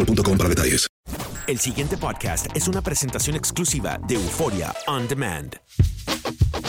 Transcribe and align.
boostmobile.com 0.00 0.38
para 0.38 0.48
detalles. 0.48 0.86
El 1.46 1.58
siguiente 1.58 1.96
podcast 1.96 2.46
es 2.54 2.68
una 2.68 2.80
presentación 2.80 3.36
exclusiva 3.36 3.98
de 4.06 4.14
Euforia 4.14 4.74
On 4.86 5.08
Demand. 5.08 5.56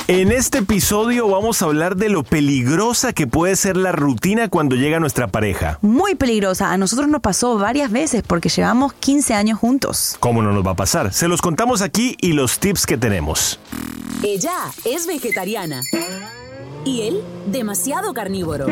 En 0.07 0.31
este 0.31 0.57
episodio 0.57 1.27
vamos 1.29 1.61
a 1.61 1.65
hablar 1.65 1.95
de 1.95 2.09
lo 2.09 2.23
peligrosa 2.23 3.13
que 3.13 3.27
puede 3.27 3.55
ser 3.55 3.77
la 3.77 3.91
rutina 3.91 4.49
cuando 4.49 4.75
llega 4.75 4.99
nuestra 4.99 5.27
pareja. 5.27 5.77
Muy 5.81 6.15
peligrosa. 6.15 6.71
A 6.71 6.77
nosotros 6.77 7.07
nos 7.07 7.21
pasó 7.21 7.57
varias 7.57 7.91
veces 7.91 8.23
porque 8.25 8.49
llevamos 8.49 8.93
15 8.93 9.35
años 9.35 9.59
juntos. 9.59 10.17
¿Cómo 10.19 10.41
no 10.41 10.51
nos 10.51 10.65
va 10.65 10.71
a 10.71 10.75
pasar? 10.75 11.13
Se 11.13 11.27
los 11.27 11.41
contamos 11.41 11.81
aquí 11.81 12.17
y 12.19 12.33
los 12.33 12.59
tips 12.59 12.85
que 12.85 12.97
tenemos. 12.97 13.59
Ella 14.23 14.55
es 14.83 15.07
vegetariana 15.07 15.81
y 16.83 17.01
él 17.03 17.21
demasiado 17.47 18.13
carnívoro. 18.13 18.65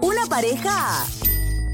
Una 0.00 0.26
pareja 0.28 1.04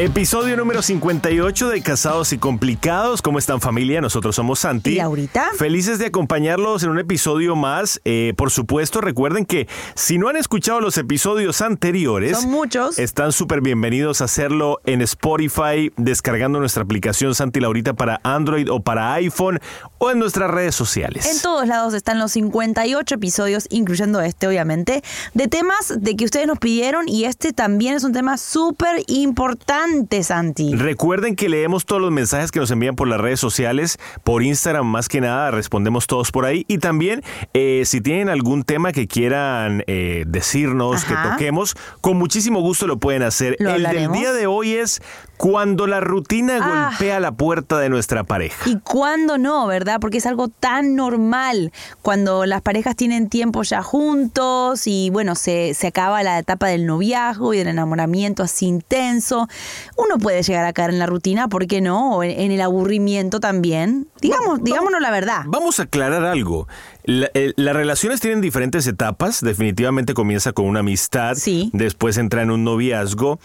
Episodio 0.00 0.56
número 0.56 0.80
58 0.80 1.68
de 1.68 1.82
Casados 1.82 2.32
y 2.32 2.38
Complicados. 2.38 3.20
¿Cómo 3.20 3.38
están 3.38 3.60
familia? 3.60 4.00
Nosotros 4.00 4.34
somos 4.34 4.60
Santi. 4.60 4.92
¿Y 4.92 4.94
Laurita? 4.94 5.50
Felices 5.58 5.98
de 5.98 6.06
acompañarlos 6.06 6.82
en 6.84 6.88
un 6.88 6.98
episodio 6.98 7.54
más. 7.54 8.00
Eh, 8.06 8.32
por 8.38 8.50
supuesto, 8.50 9.02
recuerden 9.02 9.44
que 9.44 9.68
si 9.94 10.16
no 10.16 10.28
han 10.28 10.36
escuchado 10.36 10.80
los 10.80 10.96
episodios 10.96 11.60
anteriores, 11.60 12.38
Son 12.38 12.50
muchos. 12.50 12.98
están 12.98 13.32
súper 13.32 13.60
bienvenidos 13.60 14.22
a 14.22 14.24
hacerlo 14.24 14.80
en 14.86 15.02
Spotify, 15.02 15.92
descargando 15.98 16.60
nuestra 16.60 16.82
aplicación 16.82 17.34
Santi 17.34 17.58
y 17.58 17.62
Laurita 17.62 17.92
para 17.92 18.22
Android 18.24 18.72
o 18.72 18.80
para 18.80 19.12
iPhone 19.12 19.60
o 19.98 20.10
en 20.10 20.18
nuestras 20.18 20.50
redes 20.50 20.74
sociales. 20.74 21.26
En 21.26 21.42
todos 21.42 21.68
lados 21.68 21.92
están 21.92 22.18
los 22.18 22.32
58 22.32 23.16
episodios, 23.16 23.66
incluyendo 23.68 24.22
este, 24.22 24.48
obviamente, 24.48 25.02
de 25.34 25.46
temas 25.48 25.92
de 25.94 26.16
que 26.16 26.24
ustedes 26.24 26.46
nos 26.46 26.58
pidieron 26.58 27.06
y 27.06 27.26
este 27.26 27.52
también 27.52 27.96
es 27.96 28.04
un 28.04 28.14
tema 28.14 28.38
súper 28.38 29.02
importante, 29.06 29.89
Santi. 30.22 30.74
Recuerden 30.74 31.36
que 31.36 31.48
leemos 31.48 31.84
todos 31.84 32.00
los 32.02 32.10
mensajes 32.10 32.50
que 32.50 32.60
nos 32.60 32.70
envían 32.70 32.96
por 32.96 33.08
las 33.08 33.20
redes 33.20 33.40
sociales, 33.40 33.98
por 34.24 34.42
Instagram 34.42 34.86
más 34.86 35.08
que 35.08 35.20
nada, 35.20 35.50
respondemos 35.50 36.06
todos 36.06 36.32
por 36.32 36.44
ahí. 36.44 36.64
Y 36.68 36.78
también, 36.78 37.22
eh, 37.54 37.82
si 37.86 38.00
tienen 38.00 38.28
algún 38.28 38.64
tema 38.64 38.92
que 38.92 39.06
quieran 39.06 39.84
eh, 39.86 40.24
decirnos, 40.26 41.04
Ajá. 41.04 41.08
que 41.22 41.30
toquemos, 41.30 41.76
con 42.00 42.16
muchísimo 42.16 42.60
gusto 42.60 42.86
lo 42.86 42.98
pueden 42.98 43.22
hacer. 43.22 43.56
Lo 43.58 43.74
El 43.74 43.84
del 43.84 44.12
día 44.12 44.32
de 44.32 44.46
hoy 44.46 44.72
es 44.72 45.00
cuando 45.40 45.86
la 45.86 46.00
rutina 46.00 46.58
Ah. 46.60 46.88
golpea 46.90 47.18
la 47.18 47.32
puerta 47.32 47.78
de 47.78 47.88
nuestra 47.88 48.24
pareja. 48.24 48.68
¿Y 48.68 48.76
cuándo 48.80 49.38
no, 49.38 49.66
verdad? 49.66 49.98
Porque 49.98 50.18
es 50.18 50.26
algo 50.26 50.48
tan 50.48 50.96
normal 50.96 51.72
cuando 52.02 52.44
las 52.44 52.60
parejas 52.60 52.94
tienen 52.94 53.30
tiempo 53.30 53.62
ya 53.62 53.82
juntos 53.82 54.86
y 54.86 55.08
bueno, 55.08 55.34
se, 55.36 55.72
se 55.72 55.86
acaba 55.86 56.22
la 56.22 56.38
etapa 56.38 56.66
del 56.68 56.84
noviazgo 56.84 57.54
y 57.54 57.58
del 57.58 57.68
enamoramiento 57.68 58.42
así 58.42 58.66
intenso. 58.66 59.48
Uno 59.96 60.18
puede 60.18 60.42
llegar 60.42 60.66
a 60.66 60.74
caer 60.74 60.90
en 60.90 60.98
la 60.98 61.06
rutina, 61.06 61.48
¿por 61.48 61.66
qué 61.66 61.80
no? 61.80 62.16
O 62.16 62.22
en, 62.22 62.38
en 62.38 62.50
el 62.52 62.60
aburrimiento 62.60 63.40
también. 63.40 64.08
Digamos, 64.20 64.62
digámonos 64.62 65.00
la 65.00 65.10
verdad. 65.10 65.42
Vamos 65.46 65.80
a 65.80 65.84
aclarar 65.84 66.22
algo. 66.26 66.68
La- 67.04 67.30
eh, 67.32 67.54
las 67.56 67.74
relaciones 67.74 68.20
tienen 68.20 68.42
diferentes 68.42 68.86
etapas. 68.86 69.40
Definitivamente 69.40 70.12
comienza 70.12 70.52
con 70.52 70.66
una 70.66 70.80
amistad. 70.80 71.34
Sí. 71.36 71.70
Después 71.72 72.18
entra 72.18 72.42
en 72.42 72.50
un 72.50 72.62
noviazgo. 72.64 73.40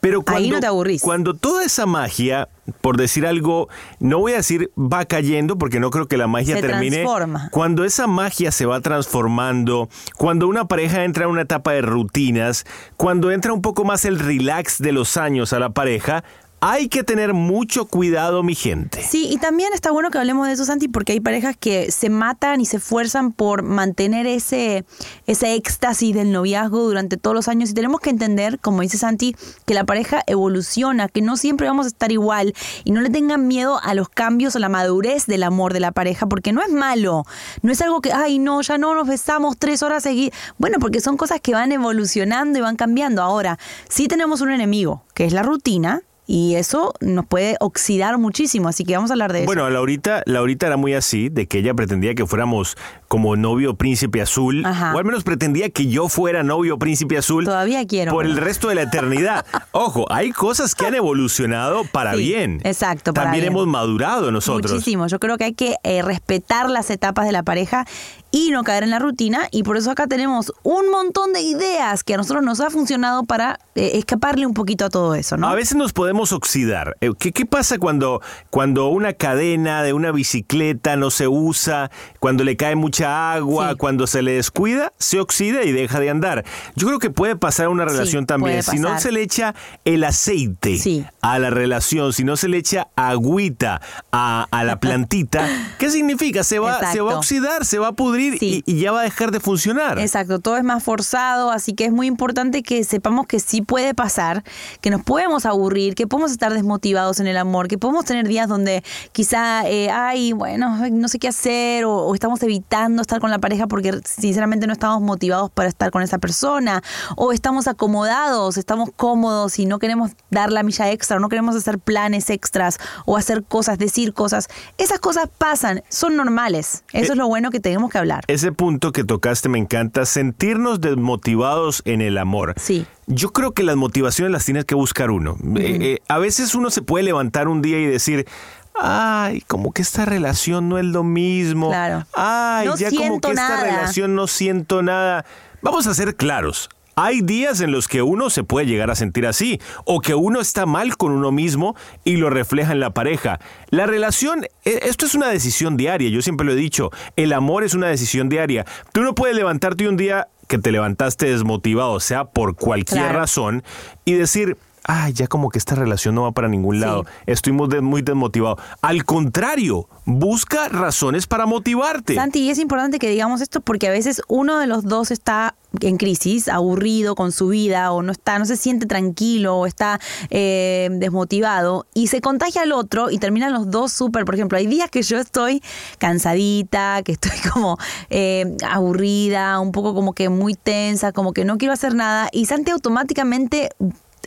Pero 0.00 0.22
cuando, 0.22 0.42
Ahí 0.42 0.50
no 0.50 0.60
te 0.60 0.66
aburrís. 0.66 1.02
cuando 1.02 1.34
toda 1.34 1.62
esa 1.64 1.84
magia, 1.84 2.48
por 2.80 2.96
decir 2.96 3.26
algo, 3.26 3.68
no 3.98 4.18
voy 4.18 4.32
a 4.32 4.36
decir 4.36 4.70
va 4.78 5.04
cayendo 5.04 5.58
porque 5.58 5.78
no 5.78 5.90
creo 5.90 6.08
que 6.08 6.16
la 6.16 6.26
magia 6.26 6.56
Se 6.56 6.62
termine. 6.62 7.02
transforma. 7.02 7.48
Cuando 7.50 7.84
esa 7.84 8.06
magia 8.06 8.50
se 8.50 8.64
va 8.66 8.80
transformando, 8.80 9.88
cuando 10.16 10.48
una 10.48 10.64
pareja 10.66 11.04
entra 11.04 11.24
en 11.24 11.30
una 11.30 11.42
etapa 11.42 11.72
de 11.72 11.82
rutinas, 11.82 12.64
cuando 12.96 13.30
entra 13.30 13.52
un 13.52 13.60
poco 13.62 13.84
más 13.84 14.04
el 14.04 14.18
relax 14.18 14.78
de 14.78 14.92
los 14.92 15.16
años 15.16 15.52
a 15.52 15.58
la 15.58 15.70
pareja, 15.70 16.24
hay 16.60 16.88
que 16.88 17.02
tener 17.02 17.32
mucho 17.32 17.86
cuidado, 17.86 18.42
mi 18.42 18.54
gente. 18.54 19.02
Sí, 19.02 19.28
y 19.30 19.38
también 19.38 19.72
está 19.72 19.90
bueno 19.90 20.10
que 20.10 20.18
hablemos 20.18 20.46
de 20.46 20.52
eso, 20.52 20.66
Santi, 20.66 20.88
porque 20.88 21.12
hay 21.12 21.20
parejas 21.20 21.56
que 21.58 21.90
se 21.90 22.10
matan 22.10 22.60
y 22.60 22.66
se 22.66 22.76
esfuerzan 22.76 23.32
por 23.32 23.62
mantener 23.62 24.26
ese, 24.26 24.84
ese 25.26 25.54
éxtasis 25.54 26.14
del 26.14 26.32
noviazgo 26.32 26.82
durante 26.82 27.16
todos 27.16 27.34
los 27.34 27.48
años. 27.48 27.70
Y 27.70 27.74
tenemos 27.74 28.00
que 28.00 28.10
entender, 28.10 28.58
como 28.60 28.82
dice 28.82 28.98
Santi, 28.98 29.34
que 29.64 29.72
la 29.72 29.84
pareja 29.84 30.22
evoluciona, 30.26 31.08
que 31.08 31.22
no 31.22 31.38
siempre 31.38 31.66
vamos 31.66 31.86
a 31.86 31.88
estar 31.88 32.12
igual. 32.12 32.54
Y 32.84 32.92
no 32.92 33.00
le 33.00 33.08
tengan 33.08 33.48
miedo 33.48 33.80
a 33.82 33.94
los 33.94 34.10
cambios 34.10 34.54
o 34.54 34.58
la 34.58 34.68
madurez 34.68 35.26
del 35.26 35.44
amor 35.44 35.72
de 35.72 35.80
la 35.80 35.92
pareja, 35.92 36.26
porque 36.26 36.52
no 36.52 36.62
es 36.62 36.70
malo. 36.70 37.24
No 37.62 37.72
es 37.72 37.80
algo 37.80 38.02
que, 38.02 38.12
ay, 38.12 38.38
no, 38.38 38.60
ya 38.60 38.76
no 38.76 38.94
nos 38.94 39.08
besamos 39.08 39.56
tres 39.58 39.82
horas 39.82 40.02
seguidas. 40.02 40.38
Bueno, 40.58 40.78
porque 40.78 41.00
son 41.00 41.16
cosas 41.16 41.40
que 41.40 41.52
van 41.52 41.72
evolucionando 41.72 42.58
y 42.58 42.62
van 42.62 42.76
cambiando. 42.76 43.22
Ahora, 43.22 43.58
sí 43.88 44.08
tenemos 44.08 44.42
un 44.42 44.50
enemigo, 44.50 45.04
que 45.14 45.24
es 45.24 45.32
la 45.32 45.42
rutina. 45.42 46.02
Y 46.32 46.54
eso 46.54 46.94
nos 47.00 47.26
puede 47.26 47.56
oxidar 47.58 48.16
muchísimo, 48.16 48.68
así 48.68 48.84
que 48.84 48.94
vamos 48.94 49.10
a 49.10 49.14
hablar 49.14 49.32
de 49.32 49.40
eso. 49.40 49.46
Bueno, 49.46 49.68
Laurita, 49.68 50.22
Laurita 50.26 50.68
era 50.68 50.76
muy 50.76 50.94
así, 50.94 51.28
de 51.28 51.48
que 51.48 51.58
ella 51.58 51.74
pretendía 51.74 52.14
que 52.14 52.24
fuéramos 52.24 52.76
como 53.08 53.34
novio 53.34 53.74
príncipe 53.74 54.22
azul, 54.22 54.64
Ajá. 54.64 54.94
o 54.94 54.98
al 54.98 55.04
menos 55.04 55.24
pretendía 55.24 55.70
que 55.70 55.88
yo 55.88 56.08
fuera 56.08 56.44
novio 56.44 56.78
príncipe 56.78 57.18
azul. 57.18 57.44
Todavía 57.46 57.84
quiero. 57.84 58.12
Por 58.12 58.26
el 58.26 58.36
resto 58.36 58.68
de 58.68 58.76
la 58.76 58.82
eternidad. 58.82 59.44
Ojo, 59.72 60.06
hay 60.08 60.30
cosas 60.30 60.76
que 60.76 60.86
han 60.86 60.94
evolucionado 60.94 61.82
para 61.90 62.14
Sí, 62.14 62.18
bien. 62.18 62.60
exacto, 62.62 63.12
para 63.12 63.24
También 63.24 63.42
bien. 63.46 63.52
hemos 63.52 63.66
madurado 63.66 64.30
nosotros. 64.30 64.70
Muchísimo. 64.72 65.08
Yo 65.08 65.18
creo 65.18 65.36
que 65.36 65.42
hay 65.46 65.54
que 65.54 65.74
eh, 65.82 66.00
respetar 66.02 66.70
las 66.70 66.90
etapas 66.90 67.26
de 67.26 67.32
la 67.32 67.42
pareja 67.42 67.86
y 68.30 68.50
no 68.50 68.62
caer 68.62 68.84
en 68.84 68.90
la 68.90 68.98
rutina. 68.98 69.48
Y 69.50 69.62
por 69.62 69.76
eso 69.76 69.90
acá 69.90 70.06
tenemos 70.06 70.52
un 70.62 70.90
montón 70.90 71.32
de 71.32 71.42
ideas 71.42 72.04
que 72.04 72.14
a 72.14 72.16
nosotros 72.16 72.44
nos 72.44 72.60
ha 72.60 72.70
funcionado 72.70 73.24
para 73.24 73.58
eh, 73.74 73.92
escaparle 73.94 74.46
un 74.46 74.54
poquito 74.54 74.84
a 74.84 74.88
todo 74.90 75.14
eso, 75.14 75.36
¿no? 75.36 75.48
A 75.48 75.54
veces 75.54 75.76
nos 75.76 75.92
podemos 75.92 76.32
oxidar. 76.32 76.96
Eh, 77.00 77.10
¿Qué, 77.18 77.32
qué 77.32 77.46
pasa 77.46 77.78
cuando, 77.78 78.20
cuando 78.50 78.86
una 78.88 79.12
cadena 79.14 79.82
de 79.82 79.92
una 79.92 80.12
bicicleta 80.12 80.96
no 80.96 81.10
se 81.10 81.26
usa, 81.28 81.90
cuando 82.20 82.44
le 82.44 82.56
cae 82.56 82.76
mucha 82.76 83.32
agua, 83.32 83.70
Sí. 83.70 83.76
cuando 83.76 84.06
se 84.06 84.22
le 84.22 84.32
descuida, 84.32 84.92
se 84.98 85.18
oxida 85.20 85.64
y 85.64 85.72
deja 85.72 85.98
de 85.98 86.10
andar? 86.10 86.44
Yo 86.76 86.86
creo 86.86 86.98
que 86.98 87.10
puede 87.10 87.36
pasar 87.36 87.68
una 87.68 87.84
relación 87.84 88.26
también. 88.26 88.62
Si 88.62 88.78
no 88.78 88.98
se 89.00 89.10
le 89.12 89.22
echa 89.22 89.54
el 89.84 90.04
aceite 90.04 90.76
Sí. 90.78 91.04
a 91.20 91.38
la 91.38 91.50
relación, 91.50 92.12
si 92.12 92.22
no 92.24 92.36
se 92.36 92.48
le 92.48 92.58
echa 92.58 92.88
agüita 92.96 93.80
a, 94.12 94.46
a 94.50 94.64
la 94.64 94.78
plantita, 94.80 95.48
¿qué 95.78 95.90
significa? 95.90 96.44
Se 96.44 96.58
va, 96.58 96.92
se 96.92 97.00
va 97.00 97.14
a 97.14 97.16
oxidar, 97.16 97.64
se 97.64 97.78
va 97.78 97.88
a 97.88 97.92
pudrir 97.92 98.19
Sí. 98.38 98.62
y, 98.66 98.72
y 98.72 98.80
ya 98.80 98.92
va 98.92 99.00
a 99.00 99.04
dejar 99.04 99.30
de 99.30 99.40
funcionar. 99.40 99.98
Exacto, 99.98 100.38
todo 100.38 100.56
es 100.56 100.64
más 100.64 100.82
forzado, 100.82 101.50
así 101.50 101.72
que 101.74 101.86
es 101.86 101.92
muy 101.92 102.06
importante 102.06 102.62
que 102.62 102.84
sepamos 102.84 103.26
que 103.26 103.40
sí 103.40 103.62
puede 103.62 103.94
pasar, 103.94 104.44
que 104.80 104.90
nos 104.90 105.02
podemos 105.02 105.46
aburrir, 105.46 105.94
que 105.94 106.06
podemos 106.06 106.30
estar 106.32 106.52
desmotivados 106.52 107.20
en 107.20 107.26
el 107.26 107.36
amor, 107.36 107.68
que 107.68 107.78
podemos 107.78 108.04
tener 108.04 108.28
días 108.28 108.48
donde 108.48 108.82
quizá, 109.12 109.68
eh, 109.68 109.90
ay, 109.90 110.32
bueno, 110.32 110.76
no 110.90 111.08
sé 111.08 111.18
qué 111.18 111.28
hacer, 111.28 111.84
o, 111.84 111.92
o 112.06 112.14
estamos 112.14 112.42
evitando 112.42 113.02
estar 113.02 113.20
con 113.20 113.30
la 113.30 113.38
pareja 113.38 113.66
porque 113.66 114.00
sinceramente 114.04 114.66
no 114.66 114.72
estamos 114.72 115.00
motivados 115.00 115.50
para 115.50 115.68
estar 115.68 115.90
con 115.90 116.02
esa 116.02 116.18
persona, 116.18 116.82
o 117.16 117.32
estamos 117.32 117.66
acomodados, 117.68 118.56
estamos 118.56 118.90
cómodos 118.96 119.58
y 119.58 119.66
no 119.66 119.78
queremos 119.78 120.12
dar 120.30 120.52
la 120.52 120.62
milla 120.62 120.90
extra, 120.90 121.16
o 121.16 121.20
no 121.20 121.28
queremos 121.28 121.56
hacer 121.56 121.78
planes 121.78 122.30
extras, 122.30 122.78
o 123.06 123.16
hacer 123.16 123.44
cosas, 123.44 123.78
decir 123.78 124.12
cosas. 124.12 124.48
Esas 124.78 124.98
cosas 125.00 125.28
pasan, 125.38 125.82
son 125.88 126.16
normales. 126.16 126.84
Eso 126.92 127.12
Eh, 127.12 127.14
es 127.14 127.16
lo 127.16 127.28
bueno 127.28 127.50
que 127.50 127.60
tenemos 127.60 127.90
que 127.90 127.98
hablar. 127.98 128.09
Ese 128.26 128.52
punto 128.52 128.92
que 128.92 129.04
tocaste 129.04 129.48
me 129.48 129.58
encanta, 129.58 130.04
sentirnos 130.06 130.80
desmotivados 130.80 131.82
en 131.84 132.00
el 132.00 132.18
amor. 132.18 132.54
Sí. 132.56 132.86
Yo 133.06 133.32
creo 133.32 133.52
que 133.52 133.62
las 133.62 133.76
motivaciones 133.76 134.32
las 134.32 134.44
tienes 134.44 134.64
que 134.64 134.74
buscar 134.74 135.10
uno. 135.10 135.36
Eh, 135.56 135.78
eh, 135.80 135.98
a 136.08 136.18
veces 136.18 136.54
uno 136.54 136.70
se 136.70 136.82
puede 136.82 137.04
levantar 137.04 137.48
un 137.48 137.62
día 137.62 137.78
y 137.78 137.86
decir, 137.86 138.26
ay, 138.74 139.42
como 139.46 139.72
que 139.72 139.82
esta 139.82 140.04
relación 140.04 140.68
no 140.68 140.78
es 140.78 140.84
lo 140.84 141.04
mismo. 141.04 141.68
Claro. 141.68 142.06
Ay, 142.14 142.66
No 142.68 142.76
ya 142.76 142.90
como 142.90 143.20
que 143.20 143.30
esta 143.30 143.62
relación 143.62 144.14
no 144.14 144.26
siento 144.26 144.82
nada. 144.82 145.24
Vamos 145.62 145.86
a 145.86 145.94
ser 145.94 146.16
claros. 146.16 146.68
Hay 147.02 147.22
días 147.22 147.62
en 147.62 147.72
los 147.72 147.88
que 147.88 148.02
uno 148.02 148.28
se 148.28 148.44
puede 148.44 148.66
llegar 148.66 148.90
a 148.90 148.94
sentir 148.94 149.26
así, 149.26 149.58
o 149.86 150.00
que 150.00 150.14
uno 150.14 150.38
está 150.38 150.66
mal 150.66 150.98
con 150.98 151.12
uno 151.12 151.32
mismo 151.32 151.74
y 152.04 152.16
lo 152.16 152.28
refleja 152.28 152.72
en 152.72 152.80
la 152.80 152.92
pareja. 152.92 153.40
La 153.70 153.86
relación, 153.86 154.44
eh, 154.66 154.80
esto 154.82 155.06
es 155.06 155.14
una 155.14 155.28
decisión 155.28 155.78
diaria, 155.78 156.10
yo 156.10 156.20
siempre 156.20 156.44
lo 156.44 156.52
he 156.52 156.56
dicho, 156.56 156.90
el 157.16 157.32
amor 157.32 157.64
es 157.64 157.72
una 157.72 157.86
decisión 157.86 158.28
diaria. 158.28 158.66
Tú 158.92 159.00
no 159.00 159.14
puedes 159.14 159.34
levantarte 159.34 159.88
un 159.88 159.96
día 159.96 160.28
que 160.46 160.58
te 160.58 160.72
levantaste 160.72 161.30
desmotivado, 161.30 162.00
sea 162.00 162.24
por 162.26 162.54
cualquier 162.54 163.04
Claro. 163.04 163.18
razón, 163.18 163.62
y 164.04 164.12
decir, 164.12 164.58
ay, 164.84 165.12
ya 165.12 165.26
como 165.26 165.50
que 165.50 165.58
esta 165.58 165.74
relación 165.74 166.14
no 166.14 166.22
va 166.22 166.32
para 166.32 166.48
ningún 166.48 166.80
lado, 166.80 167.04
estoy 167.26 167.52
muy, 167.52 167.68
muy 167.80 168.02
desmotivado. 168.02 168.58
Al 168.82 169.04
contrario, 169.04 169.88
busca 170.04 170.68
razones 170.68 171.26
para 171.26 171.46
motivarte. 171.46 172.14
Santi, 172.14 172.40
y 172.40 172.50
es 172.50 172.58
importante 172.58 172.98
que 172.98 173.08
digamos 173.08 173.40
esto 173.40 173.60
porque 173.60 173.88
a 173.88 173.90
veces 173.90 174.22
uno 174.28 174.58
de 174.58 174.66
los 174.66 174.84
dos 174.84 175.10
está 175.10 175.54
en 175.80 175.96
crisis, 175.96 176.48
aburrido 176.48 177.14
con 177.14 177.32
su 177.32 177.48
vida, 177.48 177.92
o 177.92 178.02
no 178.02 178.12
está, 178.12 178.38
no 178.38 178.44
se 178.44 178.56
siente 178.56 178.86
tranquilo, 178.86 179.56
o 179.56 179.66
está 179.66 180.00
eh, 180.30 180.88
desmotivado, 180.92 181.86
y 181.94 182.08
se 182.08 182.20
contagia 182.20 182.62
al 182.62 182.72
otro 182.72 183.10
y 183.10 183.18
terminan 183.18 183.52
los 183.52 183.70
dos 183.70 183.92
súper. 183.92 184.24
Por 184.24 184.34
ejemplo, 184.34 184.58
hay 184.58 184.66
días 184.66 184.90
que 184.90 185.02
yo 185.02 185.18
estoy 185.18 185.62
cansadita, 185.98 187.02
que 187.02 187.12
estoy 187.12 187.38
como 187.52 187.78
eh, 188.10 188.56
aburrida, 188.68 189.60
un 189.60 189.72
poco 189.72 189.94
como 189.94 190.12
que 190.12 190.28
muy 190.28 190.54
tensa, 190.54 191.12
como 191.12 191.32
que 191.32 191.44
no 191.44 191.58
quiero 191.58 191.72
hacer 191.72 191.94
nada, 191.94 192.28
y 192.32 192.46
Santi 192.46 192.70
automáticamente 192.70 193.70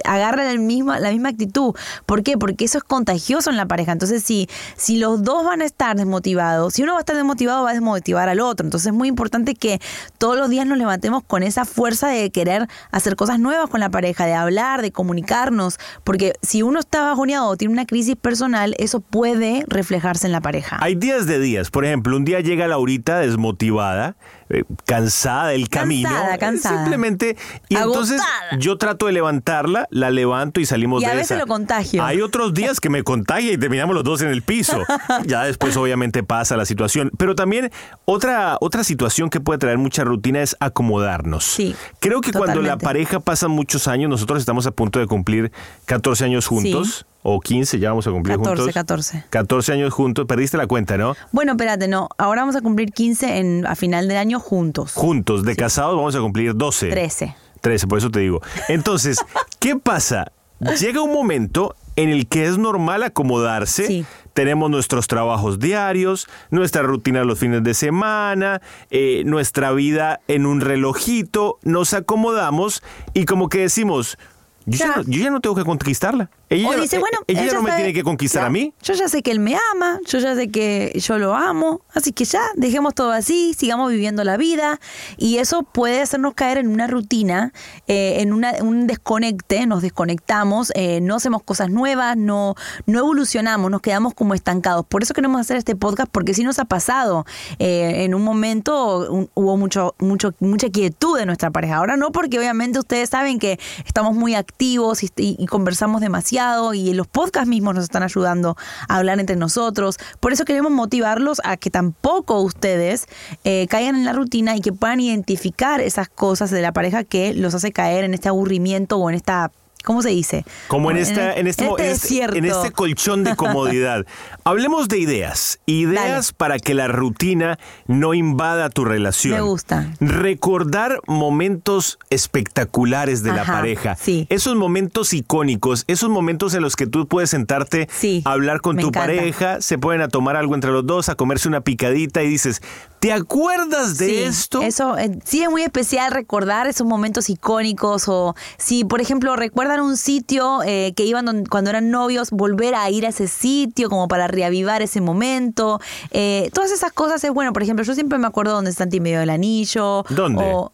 agarra 0.06 0.44
la 0.44 0.60
misma, 0.60 1.00
la 1.00 1.12
misma 1.12 1.30
actitud. 1.30 1.75
¿Por 2.06 2.24
qué? 2.24 2.38
Porque 2.38 2.66
eso 2.66 2.78
es 2.78 2.84
contagioso 2.84 3.50
en 3.50 3.57
la 3.57 3.66
pareja. 3.66 3.92
Entonces, 3.92 4.24
si, 4.24 4.48
si 4.75 4.98
los 4.98 5.24
dos 5.24 5.45
van 5.45 5.62
a 5.62 5.66
estar 5.66 5.95
desmotivados, 5.95 6.74
si 6.74 6.84
uno 6.84 6.94
va 6.94 7.00
a 7.00 7.01
estar 7.01 7.16
desmotivado, 7.16 7.63
va 7.63 7.72
a 7.72 7.74
desmotivar 7.74 8.30
al 8.30 8.40
otro. 8.40 8.66
Entonces, 8.66 8.88
es 8.88 8.94
muy 8.94 9.07
importante 9.07 9.56
que 9.56 9.80
todos 10.18 10.38
los 10.38 10.50
días 10.50 10.66
nos 10.66 10.78
levantemos 10.78 11.24
con 11.24 11.44
esa 11.44 11.66
fuerza 11.66 12.07
de 12.07 12.30
querer 12.31 12.68
hacer 12.92 13.16
cosas 13.16 13.40
nuevas 13.40 13.69
con 13.69 13.80
la 13.80 13.90
pareja, 13.90 14.25
de 14.25 14.34
hablar, 14.34 14.81
de 14.81 14.92
comunicarnos. 14.92 15.80
Porque 16.04 16.34
si 16.42 16.62
uno 16.62 16.80
está 16.80 17.04
bajoneado 17.04 17.48
o 17.48 17.57
tiene 17.57 17.74
una 17.74 17.86
crisis 17.86 18.16
personal, 18.16 18.75
eso 18.78 19.00
puede 19.00 19.66
reflejarse 19.68 20.28
en 20.28 20.31
la 20.31 20.42
pareja. 20.42 20.78
Hay 20.81 20.95
días 20.95 21.25
de 21.28 21.40
días. 21.40 21.69
Por 21.69 21.86
ejemplo, 21.86 22.16
un 22.16 22.25
día 22.25 22.40
llega 22.40 22.68
Laurita 22.68 23.19
desmotivada, 23.19 24.16
eh, 24.53 24.63
cansada 24.85 25.50
del 25.50 25.69
camino. 25.69 26.09
Cansada, 26.09 26.35
eh, 26.35 26.39
cansada. 26.39 26.77
Simplemente. 26.77 27.38
Y 27.69 27.75
entonces 27.75 28.21
yo 28.57 28.77
trato 28.77 29.07
de 29.07 29.13
levantarla, 29.13 29.88
la 29.89 30.11
levanto 30.11 30.59
y 30.59 30.65
salimos 30.65 31.01
Y 31.01 31.05
de 31.05 31.11
a 31.11 31.15
veces 31.15 31.31
esa. 31.31 31.39
lo 31.39 31.47
contagio. 31.47 32.03
Hay 32.03 32.21
otros 32.21 32.53
días 32.53 32.79
que 32.79 32.89
me 32.89 33.03
contagia 33.03 33.51
y 33.53 33.57
terminamos 33.57 33.95
los 33.95 34.03
dos 34.03 34.21
en 34.21 34.29
el 34.29 34.41
piso. 34.41 34.79
ya 35.25 35.44
después, 35.44 35.75
obviamente, 35.77 36.23
pasa 36.23 36.57
la 36.57 36.65
situación. 36.65 37.11
Pero 37.17 37.35
también 37.35 37.71
otra, 38.05 38.57
otra 38.61 38.83
situación 38.83 39.29
que 39.29 39.39
puede 39.39 39.59
traer 39.59 39.77
mucha 39.77 40.03
rutina 40.03 40.41
es 40.41 40.56
acomodarnos. 40.59 41.44
Sí, 41.44 41.75
Creo 41.99 42.21
que 42.21 42.31
cuando 42.31 42.61
la 42.61 42.77
pareja 42.77 43.19
pasa 43.19 43.47
muchos 43.47 43.88
años, 43.88 44.09
nosotros 44.09 44.39
estamos 44.39 44.67
a 44.67 44.71
punto 44.71 44.99
de 44.99 45.07
cumplir 45.07 45.51
14 45.85 46.25
años 46.25 46.47
juntos. 46.47 47.06
Sí. 47.07 47.12
O 47.23 47.39
15, 47.39 47.79
ya 47.79 47.89
vamos 47.89 48.05
a 48.05 48.11
cumplir 48.11 48.35
14, 48.37 48.55
juntos. 48.61 48.73
14. 48.73 49.23
14 49.29 49.71
años 49.73 49.93
juntos, 49.93 50.25
perdiste 50.25 50.57
la 50.57 50.67
cuenta, 50.67 50.97
¿no? 50.97 51.15
Bueno, 51.31 51.53
espérate, 51.53 51.87
no. 51.87 52.09
Ahora 52.17 52.41
vamos 52.41 52.55
a 52.57 52.61
cumplir 52.61 52.91
15 52.91 53.37
en, 53.39 53.65
a 53.65 53.75
final 53.75 54.07
de 54.09 54.17
año 54.17 54.39
juntos. 54.39 54.91
Juntos, 54.93 55.43
de 55.45 55.55
casados 55.55 55.95
vamos 55.95 56.15
a 56.15 56.19
cumplir 56.19 56.53
12. 56.55 56.89
13. 56.89 57.35
13, 57.61 57.87
por 57.87 57.97
eso 57.97 58.11
te 58.11 58.19
digo. 58.19 58.41
Entonces, 58.67 59.17
¿qué 59.59 59.75
pasa? 59.77 60.31
Llega 60.79 61.01
un 61.01 61.13
momento 61.13 61.75
en 61.95 62.09
el 62.09 62.27
que 62.27 62.45
es 62.45 62.57
normal 62.57 63.03
acomodarse. 63.03 63.85
Sí. 63.87 64.05
Tenemos 64.33 64.69
nuestros 64.69 65.07
trabajos 65.07 65.59
diarios, 65.59 66.27
nuestra 66.49 66.81
rutina 66.81 67.23
los 67.23 67.37
fines 67.39 67.63
de 67.63 67.73
semana, 67.73 68.61
eh, 68.89 69.23
nuestra 69.25 69.71
vida 69.71 70.19
en 70.27 70.45
un 70.45 70.59
relojito, 70.59 71.59
nos 71.63 71.93
acomodamos 71.93 72.81
y 73.13 73.25
como 73.25 73.47
que 73.47 73.59
decimos, 73.59 74.17
yo 74.65 74.77
ya, 74.79 74.85
Ya. 74.87 74.95
no, 74.97 75.03
yo 75.03 75.23
ya 75.23 75.29
no 75.29 75.39
tengo 75.41 75.55
que 75.55 75.63
conquistarla. 75.65 76.29
Ella, 76.53 76.69
O 76.69 76.75
dice, 76.79 76.97
eh, 76.97 77.00
bueno, 77.00 77.19
ella 77.27 77.45
ya 77.45 77.53
no 77.53 77.61
me 77.63 77.69
sabe- 77.69 77.81
tiene 77.81 77.94
que 77.94 78.03
conquistar 78.03 78.45
a 78.45 78.50
mí. 78.50 78.73
Yo 78.83 78.94
ya 78.94 79.07
sé 79.09 79.23
que 79.23 79.31
él 79.31 79.39
me 79.39 79.55
ama, 79.73 80.00
yo 80.05 80.19
ya 80.19 80.35
sé 80.35 80.50
que 80.50 80.94
yo 81.00 81.17
lo 81.17 81.33
amo, 81.35 81.81
así 81.94 82.11
que 82.11 82.25
ya, 82.25 82.41
dejemos 82.55 82.94
todo 82.94 83.11
así, 83.11 83.53
sigamos 83.57 83.89
viviendo 83.91 84.23
la 84.23 84.38
vida 84.38 84.79
y 85.17 85.38
eso 85.38 85.63
puede 85.63 86.01
hacernos 86.01 86.33
caer 86.35 86.57
en 86.59 86.67
una 86.67 86.88
rutina, 86.88 87.53
eh, 87.88 88.17
en 88.19 88.33
una- 88.33 88.53
un 88.61 88.85
desconecte, 88.88 89.65
nos 89.65 89.81
desconectamos, 89.81 90.71
eh, 90.75 90.99
no 91.01 91.16
hacemos 91.16 91.42
cosas 91.44 91.69
nuevas, 91.69 92.18
no, 92.18 92.56
no 92.85 92.99
evolucionamos, 92.99 93.71
nos 93.71 93.81
quedamos 93.81 94.13
como 94.13 94.33
estancados. 94.33 94.85
Por 94.85 95.01
eso 95.04 95.13
queremos 95.13 95.42
hacer 95.42 95.57
este 95.57 95.75
podcast 95.75 96.09
porque 96.11 96.33
sí 96.33 96.44
nos 96.44 96.59
ha 96.59 96.66
pasado. 96.66 97.25
eh, 97.59 98.04
en 98.04 98.13
un 98.16 98.23
momento 98.23 99.09
un- 99.11 99.30
hubo 99.33 99.57
mucho, 99.57 99.95
mucho, 99.99 100.33
mucha 100.39 100.69
quietud 100.69 101.18
de 101.18 101.25
nuestra 101.25 101.49
pareja. 101.51 101.78
Ahora 101.78 101.97
no, 101.97 102.11
porque 102.11 102.37
obviamente 102.37 102.78
ustedes 102.80 103.09
saben 103.09 103.39
que 103.39 103.59
estamos 103.85 104.16
muy 104.16 104.35
activos 104.35 105.04
y, 105.04 105.09
y- 105.18 105.35
y 105.39 105.45
conversamos 105.47 106.01
demasiado 106.01 106.43
y 106.73 106.94
los 106.94 107.07
podcasts 107.07 107.47
mismos 107.47 107.76
nos 107.76 107.83
están 107.83 108.04
ayudando 108.04 108.56
a 108.88 108.97
hablar 108.97 109.19
entre 109.19 109.35
nosotros. 109.35 109.97
Por 110.19 110.33
eso 110.33 110.45
queremos 110.45 110.71
motivarlos 110.71 111.42
a 111.44 111.57
que 111.57 111.69
tampoco 111.69 112.42
ustedes 112.42 113.07
eh, 113.44 113.68
caigan 113.69 113.95
en 113.95 114.06
la 114.06 114.14
rutina 114.14 114.56
y 114.56 114.62
que 114.62 114.73
puedan 114.73 115.00
identificar 115.00 115.81
esas 115.81 116.09
cosas 116.09 116.52
de 116.52 116.62
la 116.62 116.71
pareja 116.71 117.04
que 117.04 117.33
los 117.33 117.54
hace 117.54 117.71
caer 117.71 118.04
en 118.04 118.14
este 118.14 118.30
aburrimiento 118.30 118.97
o 118.97 119.09
en 119.09 119.16
esta... 119.16 119.52
¿Cómo 119.83 120.02
se 120.02 120.09
dice? 120.09 120.45
Como 120.68 120.92
en, 120.92 120.97
el- 120.97 121.04
esta, 121.04 121.33
en, 121.33 121.47
este, 121.47 121.66
este- 121.68 121.83
desierto. 121.83 122.35
en 122.37 122.45
este 122.45 122.71
colchón 122.71 123.23
de 123.23 123.35
comodidad. 123.35 124.06
Hablemos 124.44 124.87
de 124.87 124.97
ideas. 124.99 125.59
Ideas 125.66 126.31
para 126.33 126.59
que 126.59 126.73
la 126.73 126.87
rutina 126.87 127.57
no 127.87 128.13
invada 128.13 128.69
tu 128.69 128.85
relación. 128.85 129.33
Me 129.35 129.42
gusta. 129.42 129.92
Recordar 129.99 130.99
momentos 131.07 131.99
espectaculares 132.09 133.23
de 133.23 133.31
la 133.33 133.45
pareja. 133.45 133.95
sí. 133.95 134.25
Esos 134.30 134.56
momentos 134.56 135.13
icónicos, 135.13 135.83
esos 135.87 136.09
momentos 136.09 136.54
en 136.54 136.61
los 136.61 136.75
que 136.75 136.87
tú 136.87 137.07
puedes 137.07 137.30
sentarte 137.30 137.87
Sí, 137.92 138.21
a 138.25 138.31
hablar 138.31 138.61
con 138.61 138.78
tu 138.78 138.87
encanta. 138.87 138.99
pareja, 139.02 139.61
se 139.61 139.78
pueden 139.78 140.02
a 140.02 140.07
tomar 140.07 140.35
algo 140.35 140.56
entre 140.56 140.71
los 140.71 140.85
dos, 140.85 141.09
a 141.09 141.16
comerse 141.16 141.47
una 141.47 141.61
picadita 141.61 142.23
y 142.23 142.28
dices, 142.30 142.61
¿te 142.99 143.11
acuerdas 143.13 143.97
de 143.97 144.07
Sí, 144.07 144.16
esto? 144.23 144.61
Eso 144.61 144.97
eh, 144.97 145.19
sí 145.23 145.44
es 145.44 145.49
muy 145.49 145.61
especial 145.61 146.11
recordar 146.11 146.68
esos 146.68 146.87
momentos 146.87 147.30
icónicos 147.30 148.07
o 148.07 148.35
si, 148.57 148.83
por 148.85 149.02
ejemplo, 149.02 149.35
recuerdan 149.73 149.89
un 149.89 149.97
sitio 149.97 150.61
eh, 150.63 150.94
que 150.95 151.06
iban 151.06 151.25
don- 151.25 151.45
cuando 151.45 151.69
eran 151.69 151.89
novios, 151.89 152.30
volver 152.31 152.75
a 152.75 152.89
ir 152.89 153.06
a 153.06 153.09
ese 153.09 153.27
sitio 153.27 153.89
como 153.89 154.07
para 154.07 154.27
reavivar 154.27 154.81
ese 154.81 155.01
momento. 155.01 155.80
Eh, 156.11 156.49
todas 156.53 156.71
esas 156.71 156.92
cosas 156.92 157.23
es 157.23 157.31
bueno. 157.31 157.53
Por 157.53 157.63
ejemplo, 157.63 157.83
yo 157.83 157.94
siempre 157.95 158.18
me 158.19 158.27
acuerdo 158.27 158.53
donde 158.53 158.71
Santi 158.71 158.99
me 158.99 159.09
dio 159.09 159.21
el 159.21 159.30
anillo. 159.30 160.03
¿Dónde? 160.09 160.44
O 160.44 160.72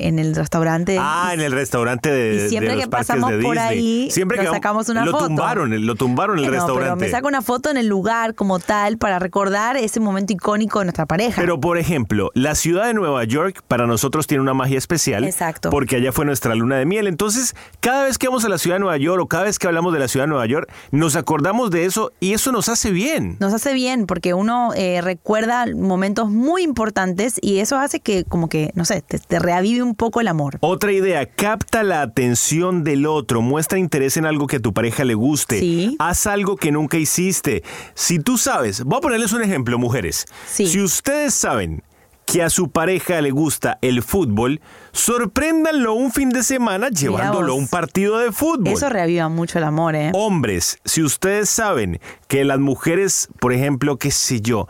en 0.00 0.18
el 0.18 0.34
restaurante. 0.34 0.96
Ah, 1.00 1.30
en 1.34 1.40
el 1.40 1.52
restaurante 1.52 2.10
de, 2.10 2.46
Y 2.46 2.48
siempre 2.48 2.70
de 2.70 2.76
los 2.76 2.84
que 2.84 2.90
pasamos 2.90 3.30
de 3.30 3.38
por 3.42 3.58
ahí, 3.58 4.08
siempre 4.10 4.36
nos 4.38 4.46
que 4.46 4.52
sacamos 4.52 4.88
una 4.88 5.04
lo 5.04 5.12
foto. 5.12 5.26
tumbaron, 5.26 5.86
lo 5.86 5.94
tumbaron 5.96 6.38
el 6.38 6.44
No, 6.46 6.50
restaurante. 6.50 6.82
pero 6.84 6.96
me 6.96 7.10
saco 7.10 7.28
una 7.28 7.42
foto 7.42 7.70
en 7.70 7.76
el 7.76 7.86
lugar 7.86 8.34
como 8.34 8.58
tal 8.58 8.98
para 8.98 9.18
recordar 9.18 9.76
ese 9.76 10.00
momento 10.00 10.32
icónico 10.32 10.78
de 10.78 10.84
nuestra 10.86 11.06
pareja. 11.06 11.40
Pero 11.40 11.58
por 11.60 11.78
ejemplo, 11.78 12.30
la 12.34 12.54
ciudad 12.54 12.86
de 12.86 12.94
Nueva 12.94 13.24
York 13.24 13.62
para 13.66 13.86
nosotros 13.86 14.26
tiene 14.26 14.42
una 14.42 14.54
magia 14.54 14.78
especial. 14.78 15.24
Exacto. 15.24 15.70
Porque 15.70 15.96
allá 15.96 16.12
fue 16.12 16.24
nuestra 16.24 16.54
luna 16.54 16.76
de 16.76 16.86
miel. 16.86 17.06
Entonces, 17.06 17.54
cada 17.80 18.04
vez 18.04 18.18
que 18.18 18.28
vamos 18.28 18.44
a 18.44 18.48
la 18.48 18.58
ciudad 18.58 18.76
de 18.76 18.80
Nueva 18.80 18.96
York 18.96 19.22
o 19.22 19.26
cada 19.26 19.44
vez 19.44 19.58
que 19.58 19.66
hablamos 19.66 19.92
de 19.92 19.98
la 19.98 20.08
ciudad 20.08 20.24
de 20.26 20.30
Nueva 20.30 20.46
York, 20.46 20.70
nos 20.92 21.16
acordamos 21.16 21.70
de 21.70 21.84
eso 21.84 22.12
y 22.20 22.32
eso 22.34 22.52
nos 22.52 22.68
hace 22.68 22.90
bien. 22.90 23.36
Nos 23.40 23.52
hace 23.52 23.72
bien 23.74 24.06
porque 24.06 24.34
uno 24.34 24.72
eh, 24.76 25.00
recuerda 25.00 25.66
momentos 25.74 26.30
muy 26.30 26.62
importantes 26.62 27.38
y 27.40 27.58
eso 27.58 27.76
hace 27.78 28.00
que 28.00 28.24
como 28.24 28.48
que, 28.48 28.70
no 28.74 28.84
sé, 28.84 29.02
te, 29.02 29.18
te 29.18 29.38
reavive 29.64 29.82
un 29.82 29.94
poco 29.94 30.20
el 30.20 30.28
amor. 30.28 30.58
Otra 30.60 30.92
idea, 30.92 31.26
capta 31.26 31.82
la 31.82 32.02
atención 32.02 32.84
del 32.84 33.06
otro, 33.06 33.40
muestra 33.40 33.78
interés 33.78 34.16
en 34.16 34.26
algo 34.26 34.46
que 34.46 34.56
a 34.56 34.60
tu 34.60 34.72
pareja 34.72 35.04
le 35.04 35.14
guste. 35.14 35.60
Sí. 35.60 35.96
Haz 35.98 36.26
algo 36.26 36.56
que 36.56 36.70
nunca 36.70 36.98
hiciste. 36.98 37.62
Si 37.94 38.18
tú 38.18 38.36
sabes, 38.38 38.84
voy 38.84 38.98
a 38.98 39.00
ponerles 39.00 39.32
un 39.32 39.42
ejemplo, 39.42 39.78
mujeres. 39.78 40.26
Sí. 40.46 40.66
Si 40.66 40.82
ustedes 40.82 41.34
saben 41.34 41.82
que 42.26 42.42
a 42.42 42.48
su 42.48 42.70
pareja 42.70 43.20
le 43.20 43.30
gusta 43.30 43.78
el 43.82 44.02
fútbol, 44.02 44.60
sorpréndanlo 44.92 45.92
un 45.92 46.10
fin 46.10 46.30
de 46.30 46.42
semana 46.42 46.88
llevándolo 46.88 47.52
a 47.52 47.56
un 47.56 47.68
partido 47.68 48.18
de 48.18 48.32
fútbol. 48.32 48.72
Eso 48.72 48.88
reaviva 48.88 49.28
mucho 49.28 49.58
el 49.58 49.64
amor, 49.64 49.94
¿eh? 49.94 50.10
Hombres, 50.14 50.78
si 50.84 51.02
ustedes 51.02 51.50
saben 51.50 52.00
que 52.26 52.44
las 52.44 52.58
mujeres, 52.58 53.28
por 53.40 53.52
ejemplo, 53.52 53.98
qué 53.98 54.10
sé 54.10 54.40
yo, 54.40 54.68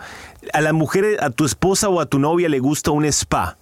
a 0.53 0.61
las 0.61 0.73
mujeres, 0.73 1.21
a 1.21 1.31
tu 1.31 1.45
esposa 1.45 1.89
o 1.89 2.01
a 2.01 2.07
tu 2.07 2.19
novia 2.19 2.49
le 2.49 2.59
gusta 2.59 2.91
un 2.91 3.05
spa, 3.05 3.57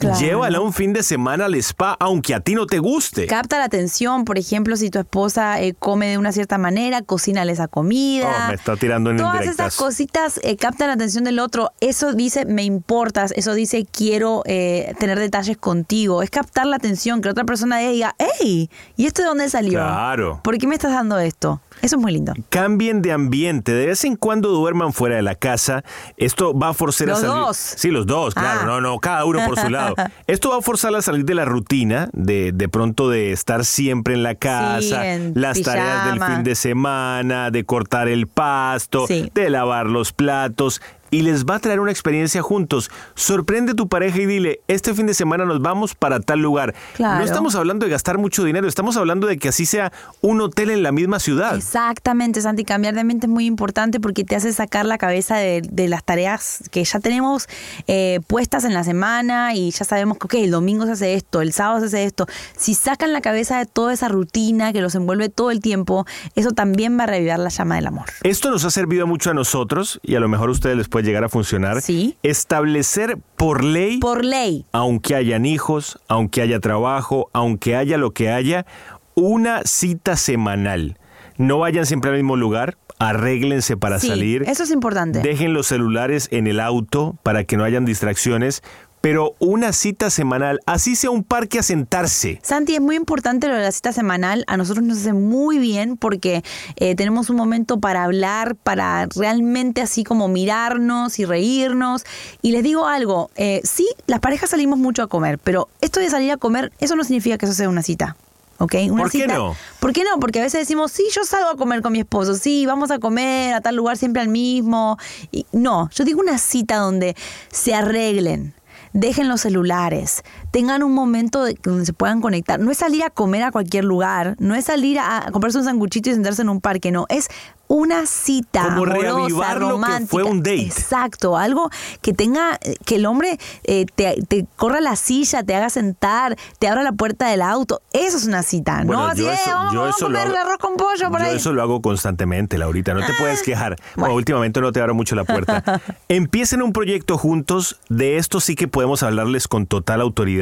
Claro. 0.00 0.18
llévala 0.18 0.60
un 0.60 0.72
fin 0.72 0.92
de 0.92 1.02
semana 1.02 1.44
al 1.44 1.54
spa, 1.56 1.96
aunque 2.00 2.34
a 2.34 2.40
ti 2.40 2.54
no 2.54 2.66
te 2.66 2.78
guste. 2.78 3.26
Capta 3.26 3.58
la 3.58 3.64
atención, 3.64 4.24
por 4.24 4.38
ejemplo, 4.38 4.74
si 4.76 4.90
tu 4.90 4.98
esposa 4.98 5.60
eh, 5.60 5.74
come 5.78 6.08
de 6.08 6.18
una 6.18 6.32
cierta 6.32 6.56
manera, 6.58 7.02
cocínale 7.02 7.52
esa 7.52 7.68
comida. 7.68 8.44
Oh, 8.46 8.48
me 8.48 8.54
está 8.54 8.76
tirando 8.76 9.10
en 9.10 9.18
Todas 9.18 9.34
indirectas. 9.34 9.66
esas 9.66 9.76
cositas 9.76 10.40
eh, 10.42 10.56
captan 10.56 10.88
la 10.88 10.94
atención 10.94 11.24
del 11.24 11.38
otro. 11.38 11.72
Eso 11.80 12.14
dice 12.14 12.46
me 12.46 12.64
importas, 12.64 13.32
eso 13.36 13.52
dice 13.54 13.86
quiero 13.90 14.42
eh, 14.46 14.94
tener 14.98 15.18
detalles 15.18 15.56
contigo. 15.58 16.22
Es 16.22 16.30
captar 16.30 16.66
la 16.66 16.76
atención, 16.76 17.20
que 17.20 17.28
otra 17.28 17.44
persona 17.44 17.78
diga, 17.78 18.14
hey, 18.18 18.70
¿y 18.96 19.06
esto 19.06 19.22
de 19.22 19.28
dónde 19.28 19.48
salió? 19.50 19.72
Claro. 19.72 20.40
¿Por 20.42 20.56
qué 20.58 20.66
me 20.66 20.74
estás 20.74 20.92
dando 20.92 21.18
esto? 21.18 21.60
Eso 21.82 21.96
es 21.96 22.02
muy 22.02 22.12
lindo. 22.12 22.32
Cambien 22.48 23.02
de 23.02 23.12
ambiente, 23.12 23.72
de 23.72 23.86
vez 23.86 24.04
en 24.04 24.16
cuando 24.16 24.50
duerman 24.50 24.92
fuera 24.92 25.16
de 25.16 25.22
la 25.22 25.34
casa. 25.34 25.82
Esto 26.16 26.56
va 26.56 26.68
a 26.70 26.74
forzar 26.74 27.08
Los 27.08 27.18
a 27.18 27.20
salir. 27.22 27.34
dos. 27.34 27.56
Sí, 27.56 27.90
los 27.90 28.06
dos, 28.06 28.34
claro, 28.34 28.60
Ah. 28.62 28.66
no, 28.66 28.80
no, 28.80 28.98
cada 28.98 29.24
uno 29.24 29.40
por 29.46 29.58
su 29.58 29.68
lado. 29.70 29.94
Esto 30.26 30.50
va 30.50 30.58
a 30.58 30.62
forzar 30.62 30.94
a 30.94 31.02
salir 31.02 31.24
de 31.24 31.34
la 31.34 31.44
rutina, 31.44 32.08
de, 32.12 32.52
de 32.52 32.68
pronto 32.68 33.08
de 33.08 33.32
estar 33.32 33.64
siempre 33.64 34.14
en 34.14 34.22
la 34.22 34.34
casa, 34.34 35.12
en 35.14 35.32
las 35.34 35.60
tareas 35.62 36.06
del 36.10 36.22
fin 36.24 36.42
de 36.44 36.54
semana, 36.54 37.50
de 37.50 37.64
cortar 37.64 38.08
el 38.08 38.26
pasto, 38.26 39.06
Sí. 39.06 39.30
de 39.34 39.50
lavar 39.50 39.86
los 39.86 40.12
platos. 40.12 40.80
Y 41.10 41.22
les 41.22 41.44
va 41.44 41.56
a 41.56 41.58
traer 41.58 41.80
una 41.80 41.90
experiencia 41.90 42.42
juntos. 42.42 42.90
Sorprende 43.14 43.72
a 43.72 43.74
tu 43.74 43.88
pareja 43.88 44.18
y 44.18 44.26
dile, 44.26 44.60
este 44.68 44.94
fin 44.94 45.06
de 45.06 45.14
semana 45.14 45.44
nos 45.44 45.60
vamos 45.60 45.94
para 45.94 46.20
tal 46.20 46.40
lugar. 46.40 46.74
Claro. 46.94 47.18
No 47.18 47.24
estamos 47.24 47.54
hablando 47.54 47.86
de 47.86 47.90
gastar 47.90 48.18
mucho 48.18 48.44
dinero, 48.44 48.68
estamos 48.68 48.96
hablando 48.96 49.26
de 49.26 49.38
que 49.38 49.48
así 49.48 49.66
sea 49.66 49.92
un 50.20 50.40
hotel 50.40 50.70
en 50.70 50.82
la 50.82 50.92
misma 50.92 51.18
ciudad. 51.18 51.56
Exactamente, 51.56 52.40
Santi, 52.40 52.64
cambiar 52.64 52.94
de 52.94 53.04
mente 53.04 53.26
es 53.26 53.30
muy 53.30 53.46
importante 53.46 54.00
porque 54.00 54.24
te 54.24 54.36
hace 54.36 54.52
sacar 54.52 54.86
la 54.86 54.98
cabeza 54.98 55.36
de, 55.36 55.62
de 55.62 55.88
las 55.88 56.04
tareas 56.04 56.64
que 56.70 56.84
ya 56.84 57.00
tenemos 57.00 57.48
eh, 57.86 58.20
puestas 58.26 58.64
en 58.64 58.74
la 58.74 58.84
semana 58.84 59.54
y 59.54 59.70
ya 59.70 59.84
sabemos 59.84 60.18
que, 60.18 60.26
ok, 60.26 60.34
el 60.44 60.50
domingo 60.50 60.86
se 60.86 60.92
hace 60.92 61.14
esto, 61.14 61.40
el 61.40 61.52
sábado 61.52 61.80
se 61.80 61.86
hace 61.86 62.04
esto. 62.04 62.26
Si 62.56 62.74
sacan 62.74 63.12
la 63.12 63.20
cabeza 63.20 63.58
de 63.58 63.66
toda 63.66 63.92
esa 63.92 64.08
rutina 64.08 64.72
que 64.72 64.80
los 64.80 64.94
envuelve 64.94 65.28
todo 65.28 65.50
el 65.50 65.60
tiempo, 65.60 66.06
eso 66.34 66.52
también 66.52 66.98
va 66.98 67.04
a 67.04 67.06
revivir 67.06 67.38
la 67.38 67.48
llama 67.48 67.76
del 67.76 67.86
amor. 67.86 68.06
Esto 68.22 68.50
nos 68.50 68.64
ha 68.64 68.70
servido 68.70 69.06
mucho 69.06 69.30
a 69.30 69.34
nosotros 69.34 70.00
y 70.02 70.14
a 70.14 70.20
lo 70.20 70.28
mejor 70.28 70.50
ustedes 70.50 70.76
les 70.76 70.88
puede 70.88 70.99
llegar 71.00 71.24
a 71.24 71.28
funcionar. 71.28 71.80
Sí. 71.82 72.16
Establecer 72.22 73.18
por 73.36 73.62
ley, 73.64 73.98
Por 73.98 74.24
ley. 74.24 74.64
aunque 74.72 75.14
hayan 75.14 75.46
hijos, 75.46 75.98
aunque 76.08 76.42
haya 76.42 76.60
trabajo, 76.60 77.28
aunque 77.32 77.76
haya 77.76 77.96
lo 77.98 78.12
que 78.12 78.30
haya, 78.30 78.66
una 79.14 79.62
cita 79.64 80.16
semanal. 80.16 80.98
No 81.36 81.58
vayan 81.58 81.86
siempre 81.86 82.10
al 82.10 82.16
mismo 82.16 82.36
lugar, 82.36 82.76
arréglense 82.98 83.76
para 83.76 83.98
Sí, 83.98 84.08
salir. 84.08 84.42
eso 84.46 84.62
es 84.62 84.70
importante. 84.70 85.20
Dejen 85.20 85.54
los 85.54 85.66
celulares 85.68 86.28
en 86.32 86.46
el 86.46 86.60
auto 86.60 87.16
para 87.22 87.44
que 87.44 87.56
no 87.56 87.64
hayan 87.64 87.84
distracciones, 87.86 88.62
pero 89.00 89.34
una 89.38 89.72
cita 89.72 90.10
semanal, 90.10 90.60
así 90.66 90.96
sea 90.96 91.10
un 91.10 91.24
parque 91.24 91.58
a 91.58 91.62
sentarse. 91.62 92.38
Santi, 92.42 92.74
es 92.74 92.80
muy 92.80 92.96
importante 92.96 93.48
lo 93.48 93.54
de 93.54 93.62
la 93.62 93.72
cita 93.72 93.92
semanal. 93.92 94.44
A 94.46 94.56
nosotros 94.56 94.84
nos 94.84 94.98
hace 94.98 95.12
muy 95.12 95.58
bien 95.58 95.96
porque 95.96 96.42
eh, 96.76 96.94
tenemos 96.94 97.30
un 97.30 97.36
momento 97.36 97.80
para 97.80 98.04
hablar, 98.04 98.56
para 98.56 99.06
realmente 99.14 99.80
así 99.80 100.04
como 100.04 100.28
mirarnos 100.28 101.18
y 101.18 101.24
reírnos. 101.24 102.04
Y 102.42 102.52
les 102.52 102.62
digo 102.62 102.86
algo, 102.86 103.30
eh, 103.36 103.60
sí, 103.64 103.88
las 104.06 104.20
parejas 104.20 104.50
salimos 104.50 104.78
mucho 104.78 105.02
a 105.02 105.06
comer, 105.06 105.38
pero 105.38 105.68
esto 105.80 106.00
de 106.00 106.10
salir 106.10 106.32
a 106.32 106.36
comer, 106.36 106.72
eso 106.78 106.96
no 106.96 107.04
significa 107.04 107.38
que 107.38 107.46
eso 107.46 107.54
sea 107.54 107.68
una 107.68 107.82
cita. 107.82 108.16
¿Ok? 108.58 108.74
Una 108.90 109.04
¿Por 109.04 109.10
qué 109.10 109.26
no? 109.26 109.56
¿Por 109.80 109.92
qué 109.94 110.04
no? 110.04 110.20
Porque 110.20 110.38
a 110.38 110.42
veces 110.42 110.60
decimos, 110.60 110.92
sí, 110.92 111.04
yo 111.14 111.24
salgo 111.24 111.48
a 111.48 111.56
comer 111.56 111.80
con 111.80 111.92
mi 111.92 112.00
esposo, 112.00 112.34
sí, 112.34 112.66
vamos 112.66 112.90
a 112.90 112.98
comer 112.98 113.54
a 113.54 113.62
tal 113.62 113.74
lugar 113.74 113.96
siempre 113.96 114.20
al 114.20 114.28
mismo. 114.28 114.98
Y 115.32 115.46
no, 115.52 115.88
yo 115.94 116.04
digo 116.04 116.20
una 116.20 116.36
cita 116.36 116.76
donde 116.76 117.16
se 117.50 117.74
arreglen, 117.74 118.52
dejen 118.92 119.28
los 119.28 119.42
celulares, 119.42 120.22
tengan 120.50 120.82
un 120.82 120.92
momento 120.92 121.44
de- 121.44 121.58
donde 121.62 121.86
se 121.86 121.92
puedan 121.92 122.20
conectar. 122.20 122.58
No 122.60 122.70
es 122.70 122.78
salir 122.78 123.02
a 123.04 123.10
comer 123.10 123.42
a 123.44 123.52
cualquier 123.52 123.84
lugar, 123.84 124.36
no 124.38 124.54
es 124.54 124.64
salir 124.66 124.98
a, 124.98 125.26
a 125.26 125.30
comprarse 125.30 125.58
un 125.58 125.64
sanguchito 125.64 126.10
y 126.10 126.14
sentarse 126.14 126.42
en 126.42 126.48
un 126.48 126.60
parque, 126.60 126.90
no, 126.90 127.06
es 127.08 127.28
una 127.68 128.04
cita 128.06 128.62
Como 128.64 128.82
amorosa, 128.82 128.98
reavivar 129.00 129.60
lo 129.60 129.66
que 129.66 129.72
romántica. 129.74 130.10
fue 130.10 130.24
un 130.24 130.38
date. 130.42 130.62
Exacto, 130.62 131.36
algo 131.36 131.70
que 132.02 132.12
tenga, 132.12 132.58
que 132.84 132.96
el 132.96 133.06
hombre 133.06 133.38
eh, 133.62 133.86
te, 133.94 134.22
te 134.26 134.44
corra 134.56 134.80
la 134.80 134.96
silla, 134.96 135.44
te 135.44 135.54
haga 135.54 135.70
sentar, 135.70 136.36
te 136.58 136.66
abra 136.66 136.82
la 136.82 136.90
puerta 136.90 137.28
del 137.28 137.42
auto. 137.42 137.80
Eso 137.92 138.16
es 138.16 138.26
una 138.26 138.42
cita, 138.42 138.82
Bueno, 138.84 139.02
¿no? 139.04 139.06
Así, 139.06 139.22
yo 139.22 139.30
eso- 139.30 139.50
vamos, 139.54 139.72
yo 139.72 139.80
vamos 139.82 139.96
eso 139.96 140.06
a 140.06 140.08
lo 140.08 140.18
comer 140.18 140.36
hago- 140.36 140.46
arroz 140.48 140.58
con 140.58 140.76
pollo 140.76 141.10
por 141.10 141.20
Yo 141.20 141.26
ahí. 141.26 141.32
Ah, 141.34 141.36
eso 141.36 141.52
lo 141.52 141.62
hago 141.62 141.80
constantemente, 141.80 142.58
Laurita. 142.58 142.92
No 142.92 143.06
te 143.06 143.12
puedes 143.20 143.40
quejar. 143.44 143.76
bueno. 143.94 144.14
O 144.14 144.16
últimamente 144.16 144.60
no 144.60 144.72
te 144.72 144.80
abro 144.80 144.96
mucho 144.96 145.14
la 145.14 145.22
puerta. 145.22 145.62
Empiecen 146.08 146.62
un 146.62 146.72
proyecto 146.72 147.18
juntos. 147.18 147.78
De 147.88 148.16
esto 148.16 148.40
sí 148.40 148.56
que 148.56 148.66
podemos 148.66 149.04
hablarles 149.04 149.46
con 149.46 149.66
total 149.66 150.00
autoridad. 150.00 150.39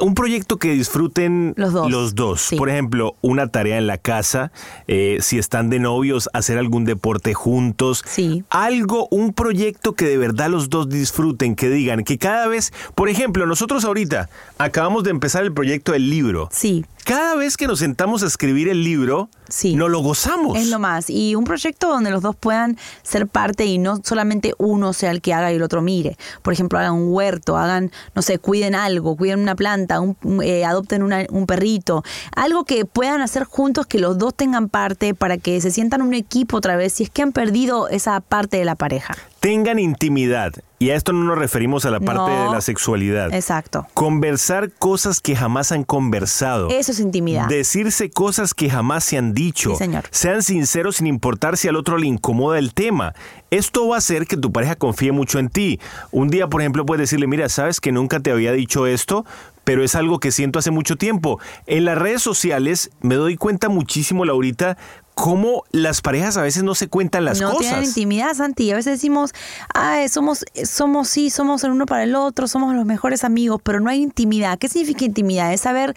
Un 0.00 0.14
proyecto 0.14 0.56
que 0.58 0.72
disfruten 0.72 1.52
Los 1.56 1.74
dos. 1.74 1.90
los 1.90 2.14
dos. 2.14 2.40
Sí. 2.40 2.56
Por 2.56 2.70
ejemplo, 2.70 3.14
una 3.20 3.48
tarea 3.48 3.76
en 3.76 3.86
la 3.86 3.98
casa. 3.98 4.50
eh, 4.88 5.18
si 5.20 5.38
están 5.38 5.68
de 5.68 5.78
novios, 5.80 6.30
hacer 6.32 6.56
algún 6.56 6.86
deporte 6.86 7.34
juntos. 7.34 8.02
Sí. 8.08 8.42
Algo, 8.48 9.06
un 9.10 9.34
proyecto 9.34 9.92
que 9.92 10.06
de 10.06 10.16
verdad 10.16 10.48
los 10.48 10.70
dos 10.70 10.88
disfruten, 10.88 11.54
que 11.54 11.68
digan 11.68 12.04
que 12.04 12.16
cada 12.16 12.48
vez, 12.48 12.72
por 12.94 13.10
ejemplo, 13.10 13.44
nosotros 13.46 13.84
ahorita 13.84 14.30
acabamos 14.56 15.04
de 15.04 15.10
empezar 15.10 15.42
el 15.44 15.52
proyecto 15.52 15.92
del 15.92 16.08
libro. 16.08 16.48
Sí. 16.50 16.86
Cada 17.04 17.34
vez 17.34 17.56
que 17.56 17.66
nos 17.66 17.80
sentamos 17.80 18.22
a 18.22 18.26
escribir 18.26 18.68
el 18.68 18.84
libro, 18.84 19.28
Sí. 19.48 19.74
no 19.74 19.88
lo 19.88 20.00
gozamos. 20.00 20.56
Es 20.56 20.68
lo 20.68 20.78
más. 20.78 21.10
Y 21.10 21.34
un 21.34 21.42
proyecto 21.44 21.88
donde 21.88 22.10
los 22.12 22.22
dos 22.22 22.36
puedan 22.36 22.78
ser 23.02 23.26
parte 23.26 23.64
y 23.66 23.78
no 23.78 24.00
solamente 24.04 24.54
uno 24.56 24.92
sea 24.92 25.10
el 25.10 25.20
que 25.20 25.34
haga 25.34 25.52
y 25.52 25.56
el 25.56 25.62
otro 25.62 25.82
mire. 25.82 26.16
Por 26.42 26.52
ejemplo, 26.52 26.78
hagan 26.78 26.92
un 26.94 27.12
huerto, 27.12 27.56
hagan, 27.56 27.90
no 28.14 28.22
sé, 28.22 28.38
cuiden 28.38 28.76
algo, 28.76 29.16
cuiden 29.16 29.40
una 29.40 29.56
planta, 29.56 29.98
un- 30.00 30.16
eh, 30.44 30.64
adopten 30.64 31.02
una- 31.02 31.26
un 31.30 31.46
perrito. 31.46 32.04
Algo 32.36 32.64
que 32.64 32.84
puedan 32.84 33.20
hacer 33.20 33.44
juntos, 33.44 33.86
que 33.86 33.98
los 33.98 34.16
dos 34.16 34.32
tengan 34.34 34.68
parte 34.68 35.12
para 35.14 35.38
que 35.38 35.60
se 35.60 35.72
sientan 35.72 36.02
un 36.02 36.14
equipo 36.14 36.58
otra 36.58 36.76
vez 36.76 36.92
si 36.92 37.02
es 37.02 37.10
que 37.10 37.22
han 37.22 37.32
perdido 37.32 37.88
esa 37.88 38.20
parte 38.20 38.58
de 38.58 38.64
la 38.64 38.76
pareja. 38.76 39.16
Tengan 39.42 39.80
intimidad. 39.80 40.52
Y 40.78 40.90
a 40.90 40.94
esto 40.94 41.12
no 41.12 41.24
nos 41.24 41.36
referimos 41.36 41.84
a 41.84 41.90
la 41.90 41.98
parte 41.98 42.30
No. 42.30 42.44
de 42.44 42.50
la 42.54 42.60
sexualidad. 42.60 43.34
Exacto. 43.34 43.88
Conversar 43.92 44.70
cosas 44.70 45.20
que 45.20 45.34
jamás 45.34 45.72
han 45.72 45.82
conversado. 45.82 46.68
Eso 46.70 46.92
es 46.92 47.00
intimidad. 47.00 47.48
Decirse 47.48 48.08
cosas 48.10 48.54
que 48.54 48.70
jamás 48.70 49.02
se 49.02 49.18
han 49.18 49.34
dicho. 49.34 49.70
Sí, 49.72 49.78
señor. 49.78 50.04
Sean 50.12 50.44
sinceros 50.44 50.96
sin 50.96 51.08
importar 51.08 51.56
si 51.56 51.66
al 51.66 51.74
otro 51.74 51.98
le 51.98 52.06
incomoda 52.06 52.60
el 52.60 52.72
tema. 52.72 53.14
Esto 53.50 53.88
va 53.88 53.96
a 53.96 53.98
hacer 53.98 54.28
que 54.28 54.36
tu 54.36 54.52
pareja 54.52 54.76
confíe 54.76 55.10
mucho 55.10 55.40
en 55.40 55.48
ti. 55.48 55.80
Un 56.12 56.28
día, 56.28 56.46
por 56.46 56.60
ejemplo, 56.62 56.86
puedes 56.86 57.00
decirle, 57.00 57.26
mira, 57.26 57.48
sabes 57.48 57.80
que 57.80 57.90
nunca 57.90 58.20
te 58.20 58.30
había 58.30 58.52
dicho 58.52 58.86
esto, 58.86 59.26
pero 59.64 59.82
es 59.82 59.96
algo 59.96 60.20
que 60.20 60.30
siento 60.32 60.60
hace 60.60 60.70
mucho 60.70 60.96
tiempo. 60.96 61.38
En 61.66 61.84
las 61.84 61.98
redes 61.98 62.22
sociales 62.22 62.90
me 63.00 63.16
doy 63.16 63.36
cuenta 63.36 63.68
muchísimo, 63.68 64.24
Laurita, 64.24 64.78
cómo 65.14 65.64
las 65.72 66.00
parejas 66.00 66.36
a 66.36 66.42
veces 66.42 66.62
no 66.62 66.74
se 66.74 66.88
cuentan 66.88 67.24
las 67.24 67.40
no 67.40 67.56
tienen 67.56 67.78
cosas. 67.78 67.88
intimidad, 67.88 68.34
Santi. 68.34 68.70
A 68.70 68.76
veces 68.76 68.94
decimos, 68.94 69.32
ay, 69.74 70.08
somos, 70.08 70.44
somos 70.64 71.08
sí, 71.08 71.30
somos 71.30 71.64
el 71.64 71.72
uno 71.72 71.86
para 71.86 72.04
el 72.04 72.14
otro, 72.14 72.48
somos 72.48 72.74
los 72.74 72.86
mejores 72.86 73.24
amigos, 73.24 73.60
pero 73.62 73.80
no 73.80 73.90
hay 73.90 74.02
intimidad. 74.02 74.58
¿Qué 74.58 74.68
significa 74.68 75.04
intimidad? 75.04 75.52
Es 75.52 75.62
saber 75.62 75.94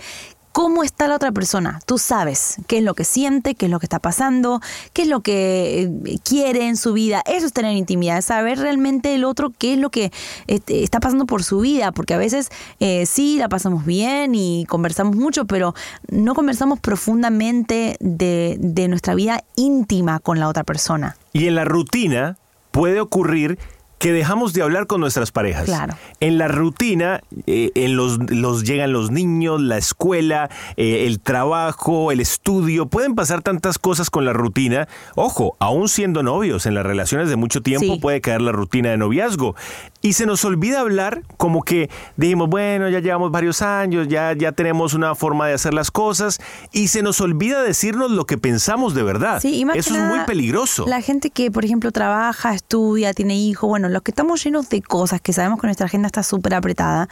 cómo 0.56 0.86
está 0.86 1.10
la 1.10 1.16
otra 1.16 1.34
persona. 1.34 1.82
Tú 1.86 1.98
sabes 1.98 2.56
qué 2.68 2.78
es 2.78 2.84
lo 2.86 2.94
que 2.94 3.04
siente, 3.04 3.56
qué 3.56 3.66
es 3.66 3.70
lo 3.70 3.78
que 3.78 3.88
está 3.88 4.00
pasando, 4.00 4.62
qué 4.94 5.02
es 5.02 5.10
lo 5.10 5.20
que 5.20 5.82
eh, 5.84 6.20
quiere 6.24 6.70
en 6.70 6.78
su 6.78 6.94
vida. 6.94 7.22
Eso 7.26 7.46
es 7.46 7.52
tener 7.52 7.76
intimidad, 7.76 8.22
saber 8.22 8.60
realmente 8.60 9.14
el 9.14 9.26
otro 9.26 9.52
qué 9.58 9.74
es 9.74 9.80
lo 9.80 9.90
que 9.90 10.14
este, 10.48 10.82
está 10.82 11.02
pasando 11.02 11.26
por 11.26 11.44
su 11.44 11.60
vida, 11.60 11.92
porque 11.92 12.14
a 12.14 12.18
veces 12.18 12.52
eh, 12.80 13.06
sí 13.06 13.36
la 13.38 13.50
pasamos 13.50 13.86
bien 13.86 14.34
y 14.34 14.64
conversamos 14.70 15.18
mucho, 15.18 15.44
pero 15.44 15.76
no 16.08 16.34
conversamos 16.36 16.80
profundamente 16.80 17.98
de, 18.00 18.56
de 18.58 18.88
nuestra 18.88 19.14
vida 19.14 19.44
íntima 19.58 20.20
con 20.20 20.40
la 20.40 20.48
otra 20.48 20.64
persona. 20.64 21.18
Y 21.34 21.48
en 21.48 21.56
la 21.56 21.66
rutina 21.66 22.38
puede 22.72 23.02
ocurrir 23.02 23.60
que 24.06 24.14
dejamos 24.14 24.54
de 24.54 24.62
hablar 24.62 24.86
con 24.86 25.02
nuestras 25.02 25.32
parejas. 25.32 25.66
Claro. 25.66 25.96
En 26.20 26.38
la 26.38 26.48
rutina, 26.48 27.22
eh, 27.48 27.72
en 27.74 27.96
los, 27.96 28.20
los 28.30 28.64
llegan 28.64 28.94
los 28.94 29.10
niños, 29.10 29.60
la 29.60 29.80
escuela, 29.80 30.48
eh, 30.78 31.08
el 31.08 31.20
trabajo, 31.20 32.12
el 32.12 32.20
estudio, 32.20 32.86
pueden 32.86 33.16
pasar 33.16 33.42
tantas 33.42 33.80
cosas 33.80 34.12
con 34.12 34.24
la 34.24 34.32
rutina. 34.32 34.88
Ojo, 35.16 35.56
aún 35.58 35.90
siendo 35.90 36.22
novios, 36.22 36.68
en 36.68 36.76
las 36.76 36.86
relaciones 36.86 37.30
de 37.30 37.36
mucho 37.36 37.64
tiempo 37.64 37.96
Sí. 37.96 38.00
puede 38.00 38.22
caer 38.22 38.42
la 38.42 38.52
rutina 38.52 38.92
de 38.92 38.98
noviazgo. 38.98 39.56
Y 40.04 40.14
se 40.14 40.28
nos 40.28 40.46
olvida 40.46 40.82
hablar 40.82 41.24
como 41.38 41.64
que 41.64 41.90
dijimos, 42.16 42.48
bueno, 42.48 42.88
ya 42.90 43.00
llevamos 43.00 43.32
varios 43.32 43.64
años, 43.64 44.08
ya, 44.08 44.34
ya 44.34 44.52
tenemos 44.52 44.94
una 44.94 45.16
forma 45.16 45.48
de 45.48 45.54
hacer 45.56 45.74
las 45.74 45.90
cosas, 45.90 46.40
y 46.72 46.90
se 46.90 47.02
nos 47.02 47.22
olvida 47.22 47.64
decirnos 47.64 48.12
lo 48.12 48.26
que 48.26 48.38
pensamos 48.38 48.94
de 48.94 49.02
verdad. 49.02 49.42
Sí, 49.42 49.56
y 49.58 49.66
más 49.66 49.76
Eso 49.78 49.96
que 49.96 50.00
es 50.00 50.06
muy 50.06 50.20
peligroso. 50.28 50.86
La 50.88 51.02
gente 51.02 51.32
que, 51.32 51.50
por 51.50 51.66
ejemplo, 51.66 51.92
trabaja, 51.92 52.54
estudia, 52.54 53.16
tiene 53.16 53.36
hijos, 53.36 53.68
bueno, 53.68 53.90
los 53.96 54.04
que 54.04 54.12
estamos 54.12 54.44
llenos 54.44 54.68
de 54.70 54.82
cosas, 54.82 55.22
que 55.22 55.32
sabemos 55.34 55.60
que 55.60 55.68
nuestra 55.68 55.86
agenda 55.88 56.06
está 56.08 56.22
súper 56.22 56.54
apretada, 56.54 57.08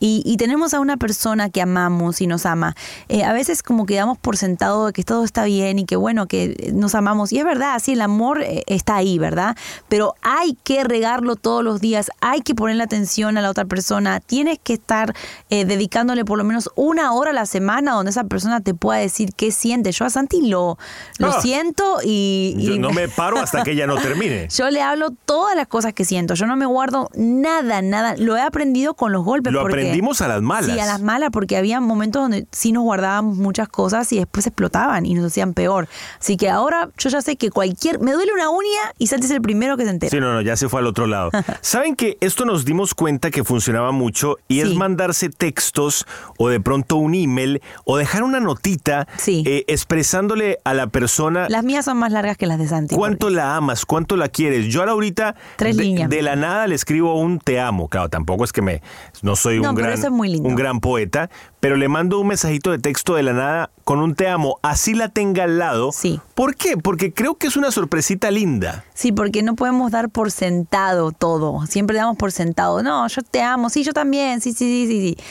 y, 0.00 0.22
y 0.26 0.36
tenemos 0.36 0.74
a 0.74 0.80
una 0.80 0.96
persona 0.96 1.48
que 1.48 1.62
amamos 1.62 2.20
y 2.20 2.26
nos 2.26 2.44
ama, 2.44 2.74
eh, 3.08 3.22
a 3.24 3.32
veces 3.32 3.62
como 3.62 3.86
que 3.86 3.94
damos 3.94 4.18
por 4.18 4.36
sentado 4.36 4.86
de 4.86 4.92
que 4.92 5.04
todo 5.04 5.24
está 5.24 5.44
bien 5.44 5.78
y 5.78 5.84
que 5.84 5.96
bueno, 5.96 6.26
que 6.26 6.72
nos 6.74 6.94
amamos. 6.96 7.32
Y 7.32 7.38
es 7.38 7.44
verdad, 7.44 7.80
sí, 7.82 7.92
el 7.92 8.00
amor 8.00 8.42
eh, 8.42 8.64
está 8.66 8.96
ahí, 8.96 9.18
¿verdad? 9.18 9.56
Pero 9.88 10.14
hay 10.22 10.58
que 10.64 10.82
regarlo 10.82 11.36
todos 11.36 11.62
los 11.62 11.80
días, 11.80 12.10
hay 12.20 12.40
que 12.40 12.54
ponerle 12.54 12.82
atención 12.82 13.38
a 13.38 13.42
la 13.42 13.50
otra 13.50 13.64
persona, 13.64 14.18
tienes 14.20 14.58
que 14.62 14.72
estar 14.74 15.14
eh, 15.50 15.64
dedicándole 15.64 16.24
por 16.24 16.36
lo 16.38 16.44
menos 16.44 16.68
una 16.74 17.12
hora 17.12 17.30
a 17.30 17.34
la 17.34 17.46
semana 17.46 17.92
donde 17.92 18.10
esa 18.10 18.24
persona 18.24 18.60
te 18.60 18.74
pueda 18.74 18.98
decir 18.98 19.30
qué 19.36 19.52
siente. 19.52 19.92
Yo 19.92 20.04
a 20.04 20.10
Santi 20.10 20.48
lo, 20.48 20.78
lo 21.18 21.28
Ah. 21.28 21.40
siento 21.40 21.98
y, 22.04 22.54
Yo 22.58 22.74
y- 22.74 22.78
no 22.80 22.90
me 22.90 23.08
paro 23.08 23.38
hasta 23.38 23.62
que 23.62 23.70
ella 23.72 23.86
no 23.86 23.96
termine. 23.98 24.48
yo 24.56 24.68
le 24.70 24.82
hablo 24.82 25.10
todas 25.24 25.54
las 25.54 25.68
cosas 25.68 25.92
que 25.92 26.04
siento. 26.04 26.13
Yo 26.14 26.46
no 26.46 26.56
me 26.56 26.66
guardo 26.66 27.10
nada, 27.16 27.82
nada. 27.82 28.14
Lo 28.16 28.36
he 28.36 28.40
aprendido 28.42 28.94
con 28.94 29.12
los 29.12 29.24
golpes. 29.24 29.52
Lo 29.52 29.62
porque- 29.62 29.74
aprendimos 29.80 30.20
a 30.20 30.28
las 30.28 30.42
malas. 30.42 30.70
Sí, 30.70 30.78
a 30.78 30.86
las 30.86 31.02
malas, 31.02 31.30
porque 31.32 31.56
había 31.56 31.80
momentos 31.80 32.22
donde 32.22 32.46
sí 32.52 32.72
nos 32.72 32.84
guardábamos 32.84 33.36
muchas 33.36 33.68
cosas 33.68 34.12
y 34.12 34.18
después 34.18 34.46
explotaban 34.46 35.06
y 35.06 35.14
nos 35.14 35.26
hacían 35.26 35.54
peor. 35.54 35.88
Así 36.20 36.36
que 36.36 36.48
ahora 36.50 36.90
yo 36.98 37.10
ya 37.10 37.20
sé 37.20 37.36
que 37.36 37.50
cualquier. 37.50 37.98
Me 37.98 38.12
duele 38.12 38.32
una 38.32 38.48
uña 38.50 38.92
y 38.98 39.08
Santi 39.08 39.26
es 39.26 39.32
el 39.32 39.42
primero 39.42 39.76
que 39.76 39.84
se 39.84 39.90
entera. 39.90 40.10
Sí, 40.10 40.20
no, 40.20 40.32
no, 40.32 40.40
ya 40.40 40.56
se 40.56 40.68
fue 40.68 40.80
al 40.80 40.86
otro 40.86 41.06
lado. 41.06 41.30
¿Saben 41.60 41.96
que 41.96 42.16
esto 42.20 42.44
nos 42.44 42.64
dimos 42.64 42.94
cuenta 42.94 43.30
que 43.30 43.42
funcionaba 43.44 43.90
mucho 43.92 44.36
y 44.48 44.60
es 44.60 44.74
mandarse 44.74 45.28
textos 45.28 46.06
o 46.38 46.48
de 46.48 46.60
pronto 46.60 46.96
un 46.96 47.14
email 47.14 47.60
o 47.84 47.96
dejar 47.96 48.22
una 48.22 48.40
notita 48.40 49.06
eh, 49.26 49.64
expresándole 49.66 50.58
a 50.64 50.74
la 50.74 50.86
persona 50.88 51.48
Las 51.48 51.64
mías 51.64 51.84
son 51.84 51.98
más 51.98 52.12
largas 52.12 52.36
que 52.36 52.46
las 52.46 52.58
de 52.58 52.68
Santi. 52.68 52.94
cuánto 52.94 53.30
la 53.30 53.56
amas, 53.56 53.84
cuánto 53.86 54.16
la 54.16 54.28
quieres? 54.28 54.66
Yo 54.66 54.82
a 54.82 54.86
Laurita 54.86 55.34
Tres 55.56 55.76
de, 55.76 55.82
líneas. 55.84 56.03
De 56.08 56.22
la 56.22 56.36
nada 56.36 56.66
le 56.66 56.74
escribo 56.74 57.14
un 57.18 57.38
te 57.38 57.60
amo. 57.60 57.88
Claro, 57.88 58.08
tampoco 58.08 58.44
es 58.44 58.52
que 58.52 58.62
me 58.62 58.82
no 59.22 59.36
soy 59.36 59.60
No, 59.60 59.70
un 59.70 59.74
gran 59.76 59.92
es 59.92 60.10
muy 60.10 60.28
lindo. 60.28 60.48
un 60.48 60.54
gran 60.54 60.80
poeta, 60.80 61.30
pero 61.60 61.76
le 61.76 61.88
mando 61.88 62.18
un 62.20 62.26
mensajito 62.28 62.70
de 62.70 62.78
texto 62.78 63.14
de 63.14 63.22
la 63.22 63.32
nada 63.32 63.70
con 63.84 64.00
un 64.00 64.14
te 64.14 64.28
amo, 64.28 64.58
así 64.62 64.94
la 64.94 65.08
tenga 65.08 65.44
al 65.44 65.58
lado. 65.58 65.92
Sí. 65.92 66.20
¿Por 66.34 66.56
qué? 66.56 66.76
Porque 66.76 67.12
creo 67.12 67.34
que 67.36 67.46
es 67.46 67.56
una 67.56 67.70
sorpresita 67.70 68.30
linda. 68.30 68.84
Sí, 68.94 69.12
porque 69.12 69.42
no 69.42 69.54
podemos 69.54 69.90
dar 69.92 70.08
por 70.10 70.30
sentado 70.30 71.12
todo. 71.12 71.66
Siempre 71.66 71.96
damos 71.96 72.16
por 72.16 72.32
sentado. 72.32 72.82
No, 72.82 73.06
yo 73.08 73.22
te 73.22 73.42
amo. 73.42 73.70
Sí, 73.70 73.82
yo 73.84 73.92
también. 73.92 74.40
Sí, 74.40 74.52
sí, 74.52 74.86
sí, 74.86 74.86
sí. 74.86 75.00
sí. 75.16 75.24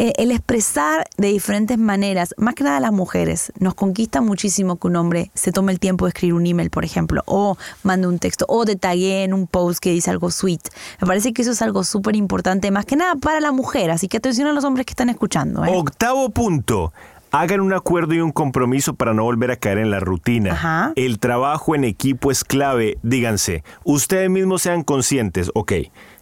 Eh, 0.00 0.12
el 0.16 0.30
expresar 0.30 1.08
de 1.16 1.26
diferentes 1.26 1.76
maneras, 1.76 2.32
más 2.38 2.54
que 2.54 2.62
nada 2.62 2.78
las 2.78 2.92
mujeres, 2.92 3.52
nos 3.58 3.74
conquista 3.74 4.20
muchísimo 4.20 4.76
que 4.76 4.86
un 4.86 4.94
hombre 4.94 5.32
se 5.34 5.50
tome 5.50 5.72
el 5.72 5.80
tiempo 5.80 6.04
de 6.04 6.10
escribir 6.10 6.34
un 6.34 6.46
email, 6.46 6.70
por 6.70 6.84
ejemplo, 6.84 7.22
o 7.26 7.56
mande 7.82 8.06
un 8.06 8.20
texto, 8.20 8.46
o 8.48 8.64
te 8.64 8.76
taguee 8.76 9.24
en 9.24 9.34
un 9.34 9.48
post 9.48 9.80
que 9.80 9.90
dice 9.90 10.10
algo 10.10 10.30
sweet. 10.30 10.60
Me 11.00 11.08
parece 11.08 11.32
que 11.32 11.42
eso 11.42 11.50
es 11.50 11.62
algo 11.62 11.82
súper 11.82 12.14
importante, 12.14 12.70
más 12.70 12.86
que 12.86 12.94
nada 12.94 13.16
para 13.16 13.40
la 13.40 13.50
mujer. 13.50 13.90
Así 13.90 14.06
que 14.06 14.18
atención 14.18 14.46
a 14.46 14.52
los 14.52 14.62
hombres 14.62 14.86
que 14.86 14.92
están 14.92 15.08
escuchando. 15.08 15.64
¿eh? 15.64 15.72
Octavo 15.74 16.30
punto. 16.30 16.92
Hagan 17.32 17.60
un 17.60 17.72
acuerdo 17.72 18.14
y 18.14 18.20
un 18.20 18.30
compromiso 18.30 18.94
para 18.94 19.14
no 19.14 19.24
volver 19.24 19.50
a 19.50 19.56
caer 19.56 19.78
en 19.78 19.90
la 19.90 19.98
rutina. 19.98 20.52
Ajá. 20.52 20.92
El 20.94 21.18
trabajo 21.18 21.74
en 21.74 21.82
equipo 21.82 22.30
es 22.30 22.44
clave. 22.44 22.98
Díganse, 23.02 23.64
ustedes 23.82 24.30
mismos 24.30 24.62
sean 24.62 24.84
conscientes. 24.84 25.50
Ok, 25.54 25.72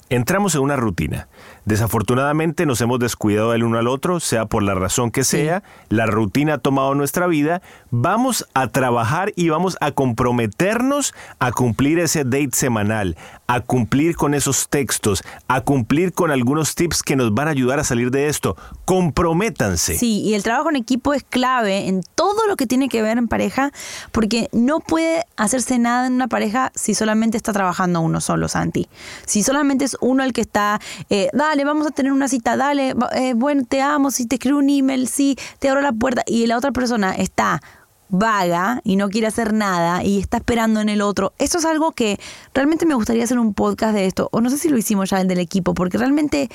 entramos 0.08 0.54
en 0.54 0.62
una 0.62 0.76
rutina. 0.76 1.28
Desafortunadamente 1.66 2.64
nos 2.64 2.80
hemos 2.80 3.00
descuidado 3.00 3.50
del 3.50 3.64
uno 3.64 3.78
al 3.78 3.88
otro, 3.88 4.20
sea 4.20 4.46
por 4.46 4.62
la 4.62 4.76
razón 4.76 5.10
que 5.10 5.24
sea. 5.24 5.64
La 5.88 6.06
rutina 6.06 6.54
ha 6.54 6.58
tomado 6.58 6.94
nuestra 6.94 7.26
vida. 7.26 7.60
Vamos 7.90 8.46
a 8.54 8.68
trabajar 8.68 9.32
y 9.34 9.48
vamos 9.48 9.76
a 9.80 9.90
comprometernos 9.90 11.12
a 11.40 11.50
cumplir 11.50 11.98
ese 11.98 12.22
date 12.22 12.50
semanal, 12.52 13.16
a 13.48 13.62
cumplir 13.62 14.14
con 14.14 14.34
esos 14.34 14.68
textos, 14.68 15.24
a 15.48 15.60
cumplir 15.62 16.12
con 16.12 16.30
algunos 16.30 16.76
tips 16.76 17.02
que 17.02 17.16
nos 17.16 17.34
van 17.34 17.48
a 17.48 17.50
ayudar 17.50 17.80
a 17.80 17.84
salir 17.84 18.12
de 18.12 18.28
esto. 18.28 18.56
Comprométanse. 18.84 19.98
Sí, 19.98 20.20
y 20.20 20.34
el 20.34 20.44
trabajo 20.44 20.70
en 20.70 20.76
equipo 20.76 21.14
es 21.14 21.24
clave 21.24 21.88
en 21.88 22.02
todo 22.14 22.46
lo 22.46 22.54
que 22.54 22.68
tiene 22.68 22.88
que 22.88 23.02
ver 23.02 23.18
en 23.18 23.26
pareja, 23.26 23.72
porque 24.12 24.48
no 24.52 24.78
puede 24.78 25.24
hacerse 25.36 25.80
nada 25.80 26.06
en 26.06 26.12
una 26.12 26.28
pareja 26.28 26.70
si 26.76 26.94
solamente 26.94 27.36
está 27.36 27.52
trabajando 27.52 28.00
uno 28.02 28.20
solo, 28.20 28.46
Santi. 28.46 28.88
Si 29.26 29.42
solamente 29.42 29.84
es 29.84 29.96
uno 30.00 30.22
el 30.22 30.32
que 30.32 30.42
está, 30.42 30.80
eh, 31.10 31.28
dale, 31.32 31.55
vamos 31.64 31.86
a 31.86 31.90
tener 31.90 32.12
una 32.12 32.28
cita, 32.28 32.56
dale, 32.56 32.94
eh, 33.14 33.34
bueno, 33.34 33.64
te 33.68 33.82
amo, 33.82 34.10
si 34.10 34.26
te 34.26 34.36
escribo 34.36 34.58
un 34.58 34.70
email, 34.70 35.08
sí, 35.08 35.36
te 35.58 35.68
abro 35.68 35.82
la 35.82 35.92
puerta, 35.92 36.22
y 36.26 36.46
la 36.46 36.56
otra 36.56 36.72
persona 36.72 37.14
está 37.14 37.60
vaga 38.08 38.80
y 38.84 38.96
no 38.96 39.08
quiere 39.08 39.26
hacer 39.26 39.52
nada 39.52 40.04
y 40.04 40.20
está 40.20 40.36
esperando 40.36 40.80
en 40.80 40.88
el 40.88 41.02
otro. 41.02 41.32
Eso 41.38 41.58
es 41.58 41.64
algo 41.64 41.92
que 41.92 42.20
realmente 42.54 42.86
me 42.86 42.94
gustaría 42.94 43.24
hacer 43.24 43.38
un 43.38 43.54
podcast 43.54 43.94
de 43.94 44.06
esto, 44.06 44.28
o 44.32 44.40
no 44.40 44.50
sé 44.50 44.58
si 44.58 44.68
lo 44.68 44.78
hicimos 44.78 45.10
ya 45.10 45.20
el 45.20 45.28
del 45.28 45.38
equipo, 45.38 45.74
porque 45.74 45.98
realmente 45.98 46.48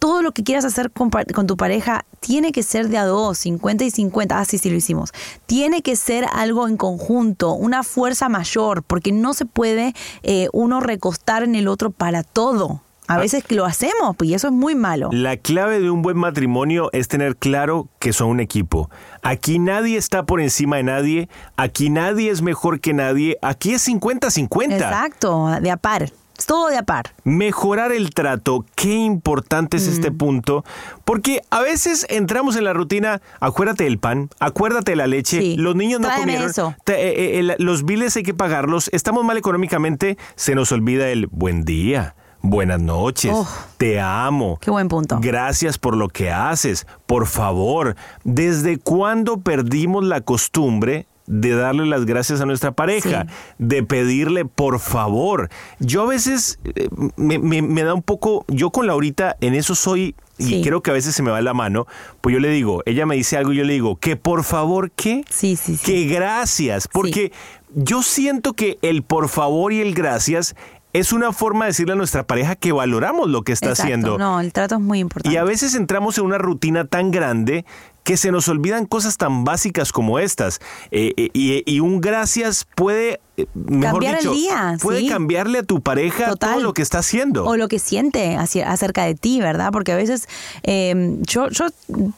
todo 0.00 0.22
lo 0.22 0.32
que 0.32 0.42
quieras 0.42 0.64
hacer 0.64 0.90
con 0.90 1.46
tu 1.46 1.56
pareja 1.56 2.06
tiene 2.20 2.52
que 2.52 2.62
ser 2.62 2.88
de 2.88 2.96
a 2.96 3.04
dos, 3.04 3.38
50 3.38 3.84
y 3.84 3.90
50. 3.90 4.40
Ah, 4.40 4.44
sí, 4.46 4.56
sí, 4.56 4.70
lo 4.70 4.76
hicimos. 4.76 5.12
Tiene 5.46 5.82
que 5.82 5.94
ser 5.94 6.26
algo 6.32 6.66
en 6.66 6.78
conjunto, 6.78 7.52
una 7.52 7.82
fuerza 7.82 8.28
mayor, 8.30 8.82
porque 8.82 9.12
no 9.12 9.34
se 9.34 9.44
puede 9.44 9.94
eh, 10.22 10.48
uno 10.52 10.80
recostar 10.80 11.42
en 11.42 11.54
el 11.54 11.68
otro 11.68 11.90
para 11.90 12.22
todo. 12.22 12.80
A 13.10 13.18
veces 13.18 13.44
que 13.44 13.54
lo 13.54 13.64
hacemos 13.66 14.16
y 14.22 14.34
eso 14.34 14.48
es 14.48 14.52
muy 14.52 14.74
malo. 14.74 15.08
La 15.12 15.36
clave 15.36 15.80
de 15.80 15.90
un 15.90 16.02
buen 16.02 16.16
matrimonio 16.16 16.90
es 16.92 17.08
tener 17.08 17.36
claro 17.36 17.88
que 17.98 18.12
son 18.12 18.28
un 18.28 18.40
equipo. 18.40 18.90
Aquí 19.22 19.58
nadie 19.58 19.96
está 19.96 20.24
por 20.24 20.40
encima 20.40 20.76
de 20.76 20.82
nadie, 20.84 21.28
aquí 21.56 21.90
nadie 21.90 22.30
es 22.30 22.42
mejor 22.42 22.80
que 22.80 22.92
nadie, 22.94 23.36
aquí 23.42 23.72
es 23.74 23.86
50-50. 23.88 24.74
Exacto, 24.76 25.48
de 25.60 25.70
a 25.70 25.76
par. 25.76 26.10
Es 26.38 26.46
todo 26.46 26.68
de 26.68 26.78
a 26.78 26.82
par. 26.84 27.12
Mejorar 27.24 27.92
el 27.92 28.10
trato, 28.14 28.64
qué 28.74 28.94
importante 28.94 29.76
es 29.76 29.86
Mm. 29.88 29.92
este 29.92 30.10
punto, 30.10 30.64
porque 31.04 31.42
a 31.50 31.60
veces 31.60 32.06
entramos 32.08 32.56
en 32.56 32.64
la 32.64 32.72
rutina, 32.72 33.20
acuérdate 33.40 33.84
del 33.84 33.98
pan, 33.98 34.30
acuérdate 34.38 34.92
de 34.92 34.96
la 34.96 35.06
leche, 35.06 35.38
Sí. 35.40 35.56
los 35.58 35.76
niños 35.76 36.00
no 36.00 36.06
Tráeme 36.06 36.22
comieron, 36.24 36.48
eso. 36.50 36.74
te- 36.84 36.94
eh, 36.94 37.40
eh, 37.40 37.56
los 37.58 37.84
biles 37.84 38.16
hay 38.16 38.22
que 38.22 38.32
pagarlos, 38.32 38.88
estamos 38.94 39.22
mal 39.22 39.36
económicamente, 39.36 40.16
se 40.34 40.54
nos 40.54 40.72
olvida 40.72 41.10
el 41.10 41.26
buen 41.26 41.64
día. 41.66 42.14
Buenas 42.42 42.80
noches, 42.80 43.32
Oh. 43.34 43.46
te 43.76 44.00
amo. 44.00 44.58
Qué 44.60 44.70
buen 44.70 44.88
punto. 44.88 45.18
Gracias 45.20 45.76
por 45.78 45.96
lo 45.96 46.08
que 46.08 46.30
haces. 46.30 46.86
Por 47.06 47.26
favor, 47.26 47.96
¿desde 48.24 48.78
cuándo 48.78 49.38
perdimos 49.40 50.04
la 50.04 50.22
costumbre 50.22 51.06
de 51.26 51.54
darle 51.54 51.86
las 51.86 52.06
gracias 52.06 52.40
a 52.40 52.46
nuestra 52.46 52.72
pareja? 52.72 53.26
Sí. 53.28 53.34
De 53.58 53.82
pedirle 53.82 54.46
por 54.46 54.80
favor. 54.80 55.50
Yo 55.80 56.02
a 56.02 56.06
veces 56.06 56.58
eh, 56.64 56.88
me, 57.16 57.38
me- 57.38 57.62
me 57.62 57.82
da 57.84 57.92
un 57.94 58.02
poco, 58.02 58.44
yo 58.48 58.70
con 58.70 58.86
Laurita 58.86 59.36
en 59.40 59.54
eso 59.54 59.74
soy, 59.74 60.14
y 60.38 60.62
creo 60.62 60.80
que 60.82 60.90
a 60.90 60.94
veces 60.94 61.14
se 61.14 61.22
me 61.22 61.30
va 61.30 61.42
la 61.42 61.52
mano, 61.52 61.86
pues 62.22 62.32
yo 62.32 62.40
le 62.40 62.48
digo, 62.48 62.82
ella 62.86 63.04
me 63.04 63.14
dice 63.16 63.36
algo 63.36 63.52
y 63.52 63.56
yo 63.56 63.64
le 63.64 63.74
digo, 63.74 63.96
que 63.96 64.16
por 64.16 64.42
favor, 64.44 64.90
¿qué? 64.92 65.22
Sí, 65.28 65.56
sí, 65.56 65.76
sí. 65.76 65.84
Que 65.84 66.06
gracias, 66.06 66.88
porque 66.88 67.30
yo 67.74 68.02
siento 68.02 68.54
que 68.54 68.78
el 68.80 69.02
por 69.02 69.28
favor 69.28 69.74
y 69.74 69.82
el 69.82 69.94
gracias 69.94 70.56
es 70.92 71.12
una 71.12 71.32
forma 71.32 71.66
de 71.66 71.70
decirle 71.70 71.92
a 71.92 71.96
nuestra 71.96 72.24
pareja 72.26 72.56
que 72.56 72.72
valoramos 72.72 73.28
lo 73.28 73.42
que 73.42 73.52
está 73.52 73.70
Exacto. 73.70 73.82
haciendo. 73.82 74.18
No, 74.18 74.40
el 74.40 74.52
trato 74.52 74.76
es 74.76 74.80
muy 74.80 74.98
importante. 74.98 75.34
Y 75.34 75.38
a 75.38 75.44
veces 75.44 75.74
entramos 75.74 76.18
en 76.18 76.24
una 76.24 76.38
rutina 76.38 76.84
tan 76.84 77.10
grande 77.10 77.64
que 78.10 78.16
se 78.16 78.32
nos 78.32 78.48
olvidan 78.48 78.86
cosas 78.86 79.16
tan 79.18 79.44
básicas 79.44 79.92
como 79.92 80.18
estas. 80.18 80.58
Eh, 80.90 81.12
eh, 81.16 81.30
y, 81.32 81.62
y 81.64 81.78
un 81.78 82.00
gracias 82.00 82.66
puede 82.74 83.20
eh, 83.36 83.46
mejor 83.54 84.02
Cambiar 84.02 84.18
el 84.20 84.30
día, 84.32 84.76
puede 84.82 84.98
sí. 85.02 85.08
cambiarle 85.08 85.58
a 85.60 85.62
tu 85.62 85.80
pareja 85.80 86.30
Total. 86.30 86.54
todo 86.54 86.62
lo 86.64 86.74
que 86.74 86.82
está 86.82 86.98
haciendo. 86.98 87.44
o 87.44 87.56
lo 87.56 87.68
que 87.68 87.78
siente 87.78 88.34
hacia- 88.36 88.68
acerca 88.68 89.04
de 89.04 89.14
ti, 89.14 89.38
¿verdad? 89.40 89.70
Porque 89.70 89.92
a 89.92 89.96
veces 89.96 90.28
eh, 90.64 91.18
yo, 91.20 91.48
yo 91.50 91.66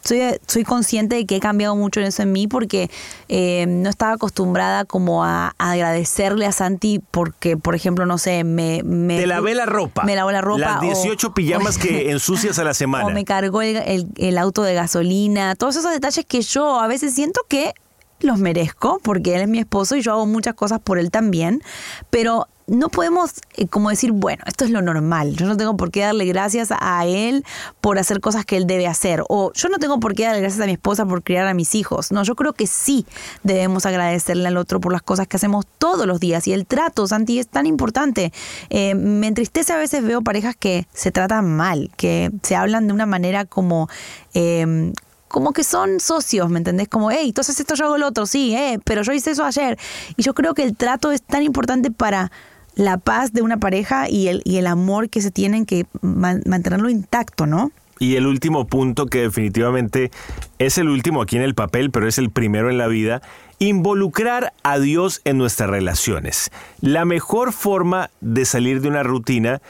soy, 0.02 0.20
soy 0.46 0.64
consciente 0.64 1.16
de 1.16 1.26
que 1.26 1.37
he 1.37 1.40
cambiado 1.40 1.76
mucho 1.76 2.00
en 2.00 2.07
eso 2.07 2.22
en 2.22 2.33
mí 2.33 2.46
porque 2.48 2.90
eh, 3.28 3.66
no 3.68 3.90
estaba 3.90 4.12
acostumbrada 4.14 4.87
como 4.87 5.24
a, 5.24 5.55
a 5.59 5.72
agradecerle 5.72 6.46
a 6.46 6.52
Santi 6.52 7.02
porque, 7.11 7.59
por 7.59 7.74
ejemplo, 7.74 8.07
no 8.07 8.16
sé, 8.16 8.44
me... 8.44 8.83
me 8.83 9.18
Te 9.18 9.26
lavé 9.26 9.55
la 9.55 9.66
ropa. 9.66 10.05
Me 10.05 10.16
lavó 10.16 10.33
la 10.33 10.40
ropa. 10.40 10.61
Las 10.61 10.78
o- 10.78 10.81
18 10.81 11.35
pijamas 11.35 11.76
que 11.76 12.11
ensucias 12.12 12.59
a 12.59 12.64
la 12.64 12.72
semana. 12.72 13.05
O 13.05 13.11
me 13.11 13.26
cargó 13.26 13.61
el, 13.61 13.76
el- 13.76 14.07
el 14.16 14.38
auto 14.38 14.62
de 14.62 14.72
gasolina. 14.72 15.55
Todos 15.55 15.76
esos 15.83 15.92
detalles 15.92 16.25
que 16.27 16.42
yo 16.42 16.81
a 16.81 16.87
veces 16.87 17.14
siento 17.14 17.40
que 17.49 17.75
los 18.21 18.38
merezco 18.38 19.01
porque 19.03 19.35
él 19.35 19.42
es 19.42 19.49
mi 19.49 19.59
esposo 19.59 19.97
y 19.97 20.03
yo 20.03 20.12
hago 20.12 20.27
muchas 20.27 20.55
cosas 20.55 20.81
por 20.81 20.99
él 20.99 21.11
también. 21.11 21.62
Pero 22.11 22.49
no 22.66 22.88
podemos 22.88 23.33
eh, 23.57 23.66
como 23.66 23.90
decir, 23.90 24.12
bueno, 24.12 24.42
esto 24.47 24.64
es 24.64 24.71
lo 24.71 24.83
normal. 24.83 25.37
Yo 25.37 25.47
no 25.47 25.57
tengo 25.57 25.77
por 25.77 25.90
qué 25.90 26.01
darle 26.01 26.25
gracias 26.27 26.68
a 26.71 27.05
él 27.07 27.45
por 27.81 27.99
hacer 27.99 28.21
cosas 28.21 28.45
que 28.45 28.57
él 28.57 28.66
debe 28.66 28.87
hacer. 28.87 29.25
O 29.29 29.53
yo 29.53 29.68
no 29.68 29.79
tengo 29.79 30.01
por 30.01 30.14
qué 30.14 30.25
darle 30.25 30.40
gracias 30.40 30.62
a 30.62 30.66
mi 30.66 30.73
esposa 30.73 31.05
por 31.05 31.23
criar 31.23 31.47
a 31.47 31.55
mis 31.55 31.75
hijos. 31.75 32.12
No, 32.12 32.23
yo 32.23 32.35
creo 32.35 32.53
que 32.53 32.66
sí 32.66 33.05
debemos 33.42 33.87
agradecerle 33.87 34.49
al 34.49 34.57
otro 34.57 34.81
por 34.81 34.92
las 34.92 35.03
cosas 35.03 35.27
que 35.27 35.37
hacemos 35.37 35.66
todos 35.79 36.07
los 36.07 36.21
días. 36.21 36.47
Y 36.47 36.53
el 36.53 36.66
trato, 36.66 37.07
Santi, 37.07 37.38
es 37.38 37.49
tan 37.49 37.66
importante. 37.66 38.33
Eh, 38.71 38.95
me 38.95 39.27
entristece 39.27 39.73
a 39.73 39.77
veces 39.77 40.05
veo 40.05 40.23
parejas 40.23 40.57
que 40.57 40.87
se 40.92 41.11
tratan 41.11 41.57
mal, 41.57 41.90
que 41.97 42.31
se 42.42 42.57
hablan 42.57 42.87
de 42.87 42.92
una 42.92 43.07
manera 43.07 43.45
como... 43.45 43.88
eh, 44.35 44.92
como 45.33 45.53
que 45.53 45.64
son 45.64 45.99
socios, 45.99 46.49
¿me 46.51 46.59
entendés? 46.59 46.88
Como, 46.88 47.11
hey, 47.11 47.29
entonces 47.29 47.59
esto 47.59 47.75
yo 47.75 47.87
hago 47.87 47.97
el 47.97 48.03
otro, 48.05 48.27
sí, 48.27 48.55
eh, 48.55 48.79
pero 48.85 49.03
yo 49.03 49.12
hice 49.12 49.33
eso 49.33 49.45
ayer. 49.45 49.79
Y 50.16 50.23
yo 50.23 50.35
creo 50.35 50.55
que 50.55 50.62
el 50.62 50.77
trato 50.77 51.11
es 51.11 51.23
tan 51.23 51.42
importante 51.42 51.90
para 51.90 52.31
la 52.77 52.99
paz 52.99 53.33
de 53.33 53.42
una 53.42 53.57
pareja 53.59 54.09
y 54.09 54.29
el, 54.29 54.42
y 54.45 54.59
el 54.59 54.66
amor 54.66 55.09
que 55.09 55.21
se 55.21 55.31
tienen 55.31 55.66
que 55.66 55.87
man- 56.03 56.42
mantenerlo 56.47 56.88
intacto, 56.88 57.47
¿no? 57.47 57.73
Y 57.99 58.16
el 58.16 58.27
último 58.27 58.66
punto 58.66 59.07
que 59.07 59.23
definitivamente 59.23 60.11
es 60.59 60.77
el 60.79 60.88
último 60.88 61.23
aquí 61.23 61.37
en 61.37 61.42
el 61.42 61.55
papel, 61.55 61.90
pero 61.90 62.09
es 62.09 62.18
el 62.18 62.31
primero 62.31 62.68
en 62.68 62.79
la 62.79 62.88
vida, 62.88 63.23
involucrar 63.59 64.53
a 64.64 64.79
Dios 64.79 65.21
en 65.25 65.38
nuestras 65.38 65.71
relaciones. 65.71 66.51
La 66.81 67.05
mejor 67.05 67.53
forma 67.53 68.11
de 68.21 68.45
salir 68.45 68.81
de 68.81 68.88
una 68.88 69.03
rutina 69.03 69.62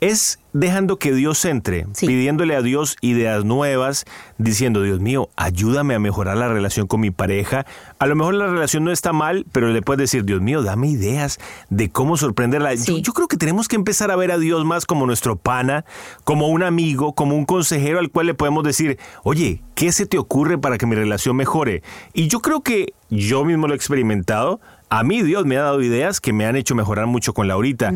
es 0.00 0.38
dejando 0.52 0.96
que 0.96 1.12
Dios 1.12 1.44
entre, 1.44 1.86
pidiéndole 2.00 2.56
a 2.56 2.62
Dios 2.62 2.96
ideas 3.00 3.44
nuevas, 3.44 4.04
diciendo, 4.38 4.82
Dios 4.82 5.00
mío, 5.00 5.28
ayúdame 5.36 5.94
a 5.94 5.98
mejorar 5.98 6.36
la 6.36 6.48
relación 6.48 6.86
con 6.86 7.00
mi 7.00 7.10
pareja. 7.10 7.66
A 7.98 8.06
lo 8.06 8.16
mejor 8.16 8.34
la 8.34 8.46
relación 8.46 8.84
no 8.84 8.90
está 8.90 9.12
mal, 9.12 9.46
pero 9.52 9.68
le 9.68 9.82
puedes 9.82 9.98
decir, 9.98 10.24
Dios 10.24 10.40
mío, 10.40 10.62
dame 10.62 10.88
ideas 10.88 11.38
de 11.68 11.90
cómo 11.90 12.16
sorprenderla. 12.16 12.74
Yo, 12.74 12.98
yo 12.98 13.12
creo 13.12 13.28
que 13.28 13.36
tenemos 13.36 13.68
que 13.68 13.76
empezar 13.76 14.10
a 14.10 14.16
ver 14.16 14.32
a 14.32 14.38
Dios 14.38 14.64
más 14.64 14.86
como 14.86 15.06
nuestro 15.06 15.36
pana, 15.36 15.84
como 16.24 16.48
un 16.48 16.62
amigo, 16.62 17.14
como 17.14 17.36
un 17.36 17.44
consejero 17.44 17.98
al 17.98 18.10
cual 18.10 18.26
le 18.26 18.34
podemos 18.34 18.64
decir, 18.64 18.98
oye, 19.22 19.62
¿qué 19.74 19.92
se 19.92 20.06
te 20.06 20.18
ocurre 20.18 20.58
para 20.58 20.78
que 20.78 20.86
mi 20.86 20.96
relación 20.96 21.36
mejore? 21.36 21.82
Y 22.12 22.28
yo 22.28 22.40
creo 22.40 22.62
que 22.62 22.94
yo 23.10 23.44
mismo 23.44 23.66
lo 23.66 23.74
he 23.74 23.76
experimentado. 23.76 24.60
A 24.92 25.04
mí 25.04 25.22
Dios 25.22 25.46
me 25.46 25.56
ha 25.56 25.62
dado 25.62 25.80
ideas 25.82 26.20
que 26.20 26.32
me 26.32 26.46
han 26.46 26.56
hecho 26.56 26.74
mejorar 26.74 27.06
mucho 27.06 27.32
con 27.32 27.46
Laurita. 27.46 27.92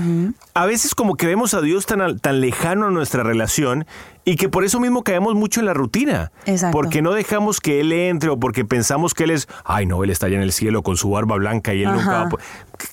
A 0.55 0.65
veces 0.65 0.95
como 0.95 1.17
que 1.17 1.27
vemos 1.27 1.53
a 1.53 1.61
Dios 1.61 1.87
tan, 1.87 2.21
tan 2.21 2.41
lejano 2.41 2.87
a 2.87 2.91
nuestra 2.91 3.25
relación 3.25 3.85
y 4.25 4.37
que 4.37 4.49
por 4.49 4.65
eso 4.65 4.81
mismo 4.81 5.03
caemos 5.03 5.35
mucho 5.35 5.61
en 5.61 5.67
la 5.67 5.75
rutina. 5.75 6.33
Exacto. 6.47 6.77
Porque 6.77 7.03
no 7.03 7.13
dejamos 7.13 7.61
que 7.61 7.81
Él 7.81 7.93
entre 7.93 8.31
o 8.31 8.39
porque 8.39 8.65
pensamos 8.65 9.15
que 9.15 9.25
Él 9.25 9.31
es, 9.31 9.49
ay 9.65 9.87
no, 9.87 10.03
Él 10.05 10.11
está 10.11 10.27
allá 10.27 10.37
en 10.37 10.43
el 10.43 10.53
cielo 10.53 10.83
con 10.83 10.97
su 10.97 11.11
barba 11.11 11.37
blanca 11.37 11.75
y 11.75 11.83
Él 11.83 11.91
nunca 11.93 12.07
va 12.09 12.17
a 12.17 12.21
Ajá. 12.23 12.29
po-". 12.31 12.39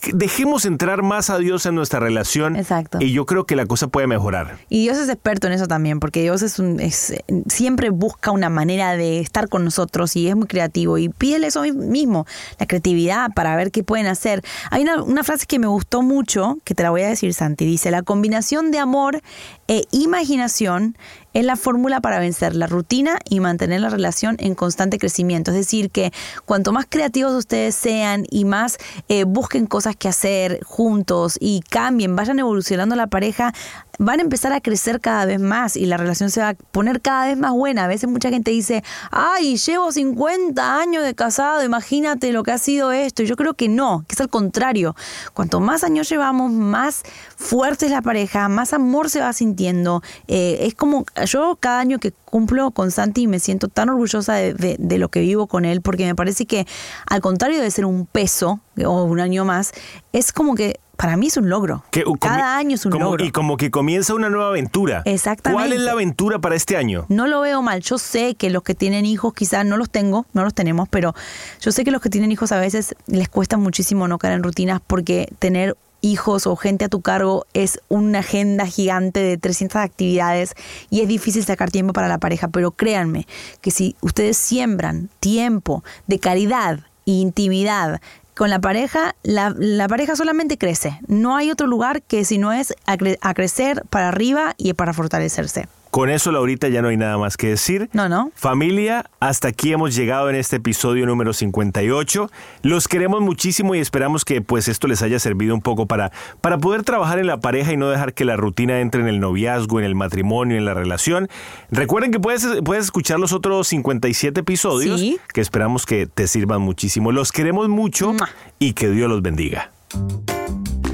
Que- 0.01 0.11
Dejemos 0.13 0.65
entrar 0.65 1.01
más 1.03 1.29
a 1.29 1.37
Dios 1.39 1.65
en 1.65 1.75
nuestra 1.75 1.99
relación 1.99 2.55
Exacto. 2.55 2.99
y 3.01 3.11
yo 3.13 3.25
creo 3.25 3.45
que 3.45 3.55
la 3.55 3.65
cosa 3.65 3.87
puede 3.87 4.07
mejorar. 4.07 4.57
Y 4.69 4.81
Dios 4.83 4.97
es 4.97 5.09
experto 5.09 5.47
en 5.47 5.53
eso 5.53 5.67
también, 5.67 5.99
porque 5.99 6.21
Dios 6.21 6.41
es 6.41 6.59
un, 6.59 6.79
es, 6.79 7.13
siempre 7.47 7.89
busca 7.89 8.31
una 8.31 8.49
manera 8.49 8.95
de 8.97 9.19
estar 9.19 9.49
con 9.49 9.63
nosotros 9.63 10.15
y 10.15 10.27
es 10.27 10.35
muy 10.35 10.47
creativo. 10.47 10.97
Y 10.97 11.09
pídele 11.09 11.47
eso 11.47 11.61
mismo, 11.63 12.25
la 12.59 12.67
creatividad 12.67 13.31
para 13.33 13.55
ver 13.55 13.71
qué 13.71 13.83
pueden 13.83 14.05
hacer. 14.07 14.43
Hay 14.69 14.83
una, 14.83 15.01
una 15.01 15.23
frase 15.23 15.45
que 15.47 15.59
me 15.59 15.67
gustó 15.67 16.01
mucho, 16.01 16.57
que 16.63 16.75
te 16.75 16.83
la 16.83 16.89
voy 16.91 17.01
a 17.01 17.07
decir, 17.07 17.33
Santi. 17.33 17.65
Dice, 17.65 17.89
la 17.91 18.03
combinación 18.03 18.69
de 18.71 18.79
amor 18.79 19.21
e 19.67 19.83
imaginación 19.91 20.95
es 21.33 21.45
la 21.45 21.55
fórmula 21.55 22.01
para 22.01 22.19
vencer 22.19 22.55
la 22.55 22.67
rutina 22.67 23.19
y 23.29 23.39
mantener 23.39 23.81
la 23.81 23.89
relación 23.89 24.35
en 24.39 24.55
constante 24.55 24.97
crecimiento. 24.97 25.51
Es 25.51 25.57
decir, 25.57 25.91
que 25.91 26.11
cuanto 26.45 26.71
más 26.71 26.85
creativos 26.87 27.33
ustedes 27.33 27.75
sean 27.75 28.25
y 28.29 28.45
más 28.45 28.77
eh, 29.09 29.23
busquen 29.23 29.65
cosas 29.65 29.95
que 29.95 30.07
hacer 30.07 30.63
juntos 30.63 31.37
y 31.39 31.61
cambien, 31.69 32.15
vayan 32.15 32.39
evolucionando 32.39 32.95
la 32.95 33.07
pareja, 33.07 33.53
van 34.01 34.19
a 34.19 34.23
empezar 34.23 34.51
a 34.51 34.61
crecer 34.61 34.99
cada 34.99 35.25
vez 35.25 35.39
más 35.39 35.77
y 35.77 35.85
la 35.85 35.95
relación 35.95 36.31
se 36.31 36.41
va 36.41 36.49
a 36.49 36.53
poner 36.55 37.01
cada 37.01 37.27
vez 37.27 37.37
más 37.37 37.51
buena. 37.51 37.83
A 37.83 37.87
veces 37.87 38.09
mucha 38.09 38.29
gente 38.29 38.49
dice, 38.49 38.83
ay, 39.11 39.57
llevo 39.57 39.91
50 39.91 40.79
años 40.79 41.03
de 41.03 41.13
casado, 41.13 41.63
imagínate 41.63 42.31
lo 42.31 42.41
que 42.41 42.51
ha 42.51 42.57
sido 42.57 42.91
esto. 42.91 43.21
Y 43.21 43.27
yo 43.27 43.35
creo 43.35 43.53
que 43.53 43.69
no, 43.69 44.03
que 44.07 44.15
es 44.15 44.21
al 44.21 44.29
contrario. 44.29 44.95
Cuanto 45.35 45.59
más 45.59 45.83
años 45.83 46.09
llevamos, 46.09 46.51
más 46.51 47.03
fuerte 47.35 47.85
es 47.85 47.91
la 47.91 48.01
pareja, 48.01 48.49
más 48.49 48.73
amor 48.73 49.11
se 49.11 49.19
va 49.19 49.33
sintiendo. 49.33 50.01
Eh, 50.27 50.57
es 50.61 50.73
como 50.73 51.05
yo 51.27 51.57
cada 51.59 51.79
año 51.79 51.99
que 51.99 52.11
cumplo 52.11 52.71
con 52.71 52.89
Santi 52.89 53.27
me 53.27 53.39
siento 53.39 53.67
tan 53.67 53.89
orgullosa 53.89 54.33
de, 54.33 54.97
lo 54.97 55.09
que 55.09 55.19
vivo 55.19 55.45
con 55.45 55.63
él, 55.63 55.81
porque 55.81 56.05
me 56.05 56.15
parece 56.15 56.47
que 56.47 56.65
al 57.05 57.21
contrario 57.21 57.61
de 57.61 57.69
ser 57.69 57.85
un 57.85 58.07
peso 58.07 58.61
o 58.83 59.03
un 59.03 59.19
año 59.19 59.45
más, 59.45 59.73
es 60.11 60.31
como 60.31 60.55
que 60.55 60.79
para 61.01 61.17
mí 61.17 61.27
es 61.27 61.37
un 61.37 61.49
logro. 61.49 61.83
Que, 61.89 62.03
uh, 62.05 62.15
Cada 62.15 62.57
año 62.57 62.75
es 62.75 62.85
un 62.85 62.91
como- 62.91 63.05
logro. 63.05 63.25
Y 63.25 63.31
como 63.31 63.57
que 63.57 63.71
comienza 63.71 64.13
una 64.13 64.29
nueva 64.29 64.49
aventura. 64.49 65.01
Exactamente. 65.05 65.59
¿Cuál 65.59 65.73
es 65.73 65.79
la 65.79 65.93
aventura 65.93 66.37
para 66.37 66.53
este 66.53 66.77
año? 66.77 67.07
No 67.09 67.25
lo 67.25 67.41
veo 67.41 67.63
mal. 67.63 67.81
Yo 67.81 67.97
sé 67.97 68.35
que 68.35 68.51
los 68.51 68.61
que 68.61 68.75
tienen 68.75 69.03
hijos, 69.07 69.33
quizás 69.33 69.65
no 69.65 69.77
los 69.77 69.89
tengo, 69.89 70.27
no 70.33 70.43
los 70.43 70.53
tenemos, 70.53 70.87
pero 70.89 71.15
yo 71.59 71.71
sé 71.71 71.83
que 71.83 71.89
los 71.89 72.01
que 72.03 72.11
tienen 72.11 72.31
hijos 72.31 72.51
a 72.51 72.59
veces 72.59 72.93
les 73.07 73.29
cuesta 73.29 73.57
muchísimo 73.57 74.07
no 74.07 74.19
caer 74.19 74.35
en 74.35 74.43
rutinas 74.43 74.79
porque 74.85 75.27
tener 75.39 75.75
hijos 76.01 76.45
o 76.45 76.55
gente 76.55 76.85
a 76.85 76.89
tu 76.89 77.01
cargo 77.01 77.47
es 77.53 77.79
una 77.89 78.19
agenda 78.19 78.67
gigante 78.67 79.21
de 79.21 79.39
300 79.39 79.77
actividades 79.77 80.53
y 80.91 81.01
es 81.01 81.07
difícil 81.07 81.43
sacar 81.43 81.71
tiempo 81.71 81.93
para 81.93 82.09
la 82.09 82.19
pareja, 82.19 82.47
pero 82.47 82.69
créanme 82.69 83.25
que 83.61 83.71
si 83.71 83.95
ustedes 84.01 84.37
siembran 84.37 85.09
tiempo 85.19 85.83
de 86.05 86.19
caridad 86.19 86.79
e 87.07 87.11
intimidad 87.13 88.01
con 88.41 88.49
la 88.49 88.57
pareja, 88.57 89.13
la, 89.21 89.53
la 89.55 89.87
pareja 89.87 90.15
solamente 90.15 90.57
crece. 90.57 90.99
No 91.05 91.35
hay 91.35 91.51
otro 91.51 91.67
lugar 91.67 92.01
que 92.01 92.25
si 92.25 92.39
no 92.39 92.51
es 92.51 92.73
a, 92.87 92.97
cre- 92.97 93.19
a 93.21 93.35
crecer 93.35 93.83
para 93.91 94.07
arriba 94.07 94.55
y 94.57 94.73
para 94.73 94.93
fortalecerse. 94.93 95.67
Con 95.91 96.09
eso, 96.09 96.31
Laurita, 96.31 96.69
ya 96.69 96.81
no 96.81 96.87
hay 96.87 96.95
nada 96.95 97.17
más 97.17 97.35
que 97.35 97.47
decir. 97.49 97.89
No, 97.91 98.07
no. 98.07 98.31
Familia, 98.33 99.09
hasta 99.19 99.49
aquí 99.49 99.73
hemos 99.73 99.93
llegado 99.93 100.29
en 100.29 100.37
este 100.37 100.55
episodio 100.55 101.05
número 101.05 101.33
58. 101.33 102.31
Los 102.61 102.87
queremos 102.87 103.19
muchísimo 103.19 103.75
y 103.75 103.79
esperamos 103.79 104.23
que 104.23 104.41
pues 104.41 104.69
esto 104.69 104.87
les 104.87 105.01
haya 105.01 105.19
servido 105.19 105.53
un 105.53 105.61
poco 105.61 105.87
para, 105.87 106.13
para 106.39 106.57
poder 106.59 106.83
trabajar 106.83 107.19
en 107.19 107.27
la 107.27 107.41
pareja 107.41 107.73
y 107.73 107.77
no 107.77 107.89
dejar 107.89 108.13
que 108.13 108.23
la 108.23 108.37
rutina 108.37 108.79
entre 108.79 109.01
en 109.01 109.09
el 109.09 109.19
noviazgo, 109.19 109.79
en 109.79 109.85
el 109.85 109.95
matrimonio, 109.95 110.55
en 110.57 110.63
la 110.63 110.73
relación. 110.73 111.27
Recuerden 111.71 112.11
que 112.11 112.21
puedes, 112.21 112.47
puedes 112.63 112.85
escuchar 112.85 113.19
los 113.19 113.33
otros 113.33 113.67
57 113.67 114.39
episodios 114.39 114.97
Sí. 114.99 115.19
que 115.33 115.41
esperamos 115.41 115.85
que 115.85 116.07
te 116.07 116.27
sirvan 116.27 116.61
muchísimo. 116.61 117.11
Los 117.11 117.33
queremos 117.33 117.67
mucho 117.67 118.13
y 118.59 118.71
que 118.73 118.89
Dios 118.89 119.09
los 119.09 119.21
bendiga. 119.21 119.71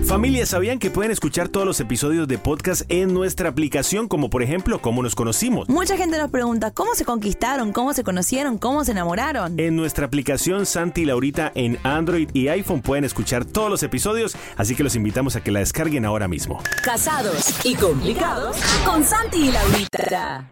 Familia, 0.07 0.45
¿sabían 0.45 0.79
que 0.79 0.89
pueden 0.89 1.11
escuchar 1.11 1.49
todos 1.49 1.65
los 1.65 1.81
episodios 1.81 2.29
de 2.29 2.37
podcast 2.37 2.83
en 2.87 3.13
nuestra 3.13 3.49
aplicación, 3.49 4.07
como 4.07 4.29
por 4.29 4.41
ejemplo, 4.41 4.81
cómo 4.81 5.03
nos 5.03 5.15
conocimos? 5.15 5.67
Mucha 5.67 5.97
gente 5.97 6.17
nos 6.17 6.31
pregunta 6.31 6.71
cómo 6.71 6.95
se 6.95 7.03
conquistaron, 7.03 7.73
cómo 7.73 7.93
se 7.93 8.05
conocieron, 8.05 8.57
cómo 8.57 8.85
se 8.85 8.93
enamoraron. 8.93 9.59
En 9.59 9.75
nuestra 9.75 10.05
aplicación 10.05 10.65
Santi 10.65 11.01
y 11.01 11.05
Laurita 11.05 11.51
en 11.55 11.77
Android 11.83 12.29
y 12.33 12.47
iPhone 12.47 12.81
pueden 12.81 13.03
escuchar 13.03 13.43
todos 13.43 13.69
los 13.69 13.83
episodios, 13.83 14.37
así 14.55 14.75
que 14.75 14.83
los 14.83 14.95
invitamos 14.95 15.35
a 15.35 15.41
que 15.41 15.51
la 15.51 15.59
descarguen 15.59 16.05
ahora 16.05 16.29
mismo. 16.29 16.61
Casados 16.85 17.53
y 17.65 17.75
complicados 17.75 18.55
con 18.85 19.03
Santi 19.03 19.49
y 19.49 19.51
Laurita. 19.51 20.49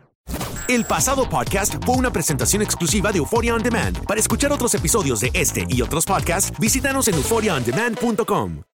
El 0.68 0.84
pasado 0.84 1.30
podcast 1.30 1.76
fue 1.86 1.96
una 1.96 2.12
presentación 2.12 2.62
exclusiva 2.62 3.14
de 3.14 3.20
Euphoria 3.20 3.56
On 3.56 3.64
Demand. 3.64 4.06
Para 4.06 4.20
escuchar 4.20 4.52
otros 4.52 4.76
episodios 4.76 5.22
de 5.22 5.32
este 5.34 5.66
y 5.70 5.82
otros 5.82 6.06
podcasts, 6.06 6.52
visítanos 6.60 7.08
en 7.08 7.16
euphoriaondemand.com. 7.16 8.75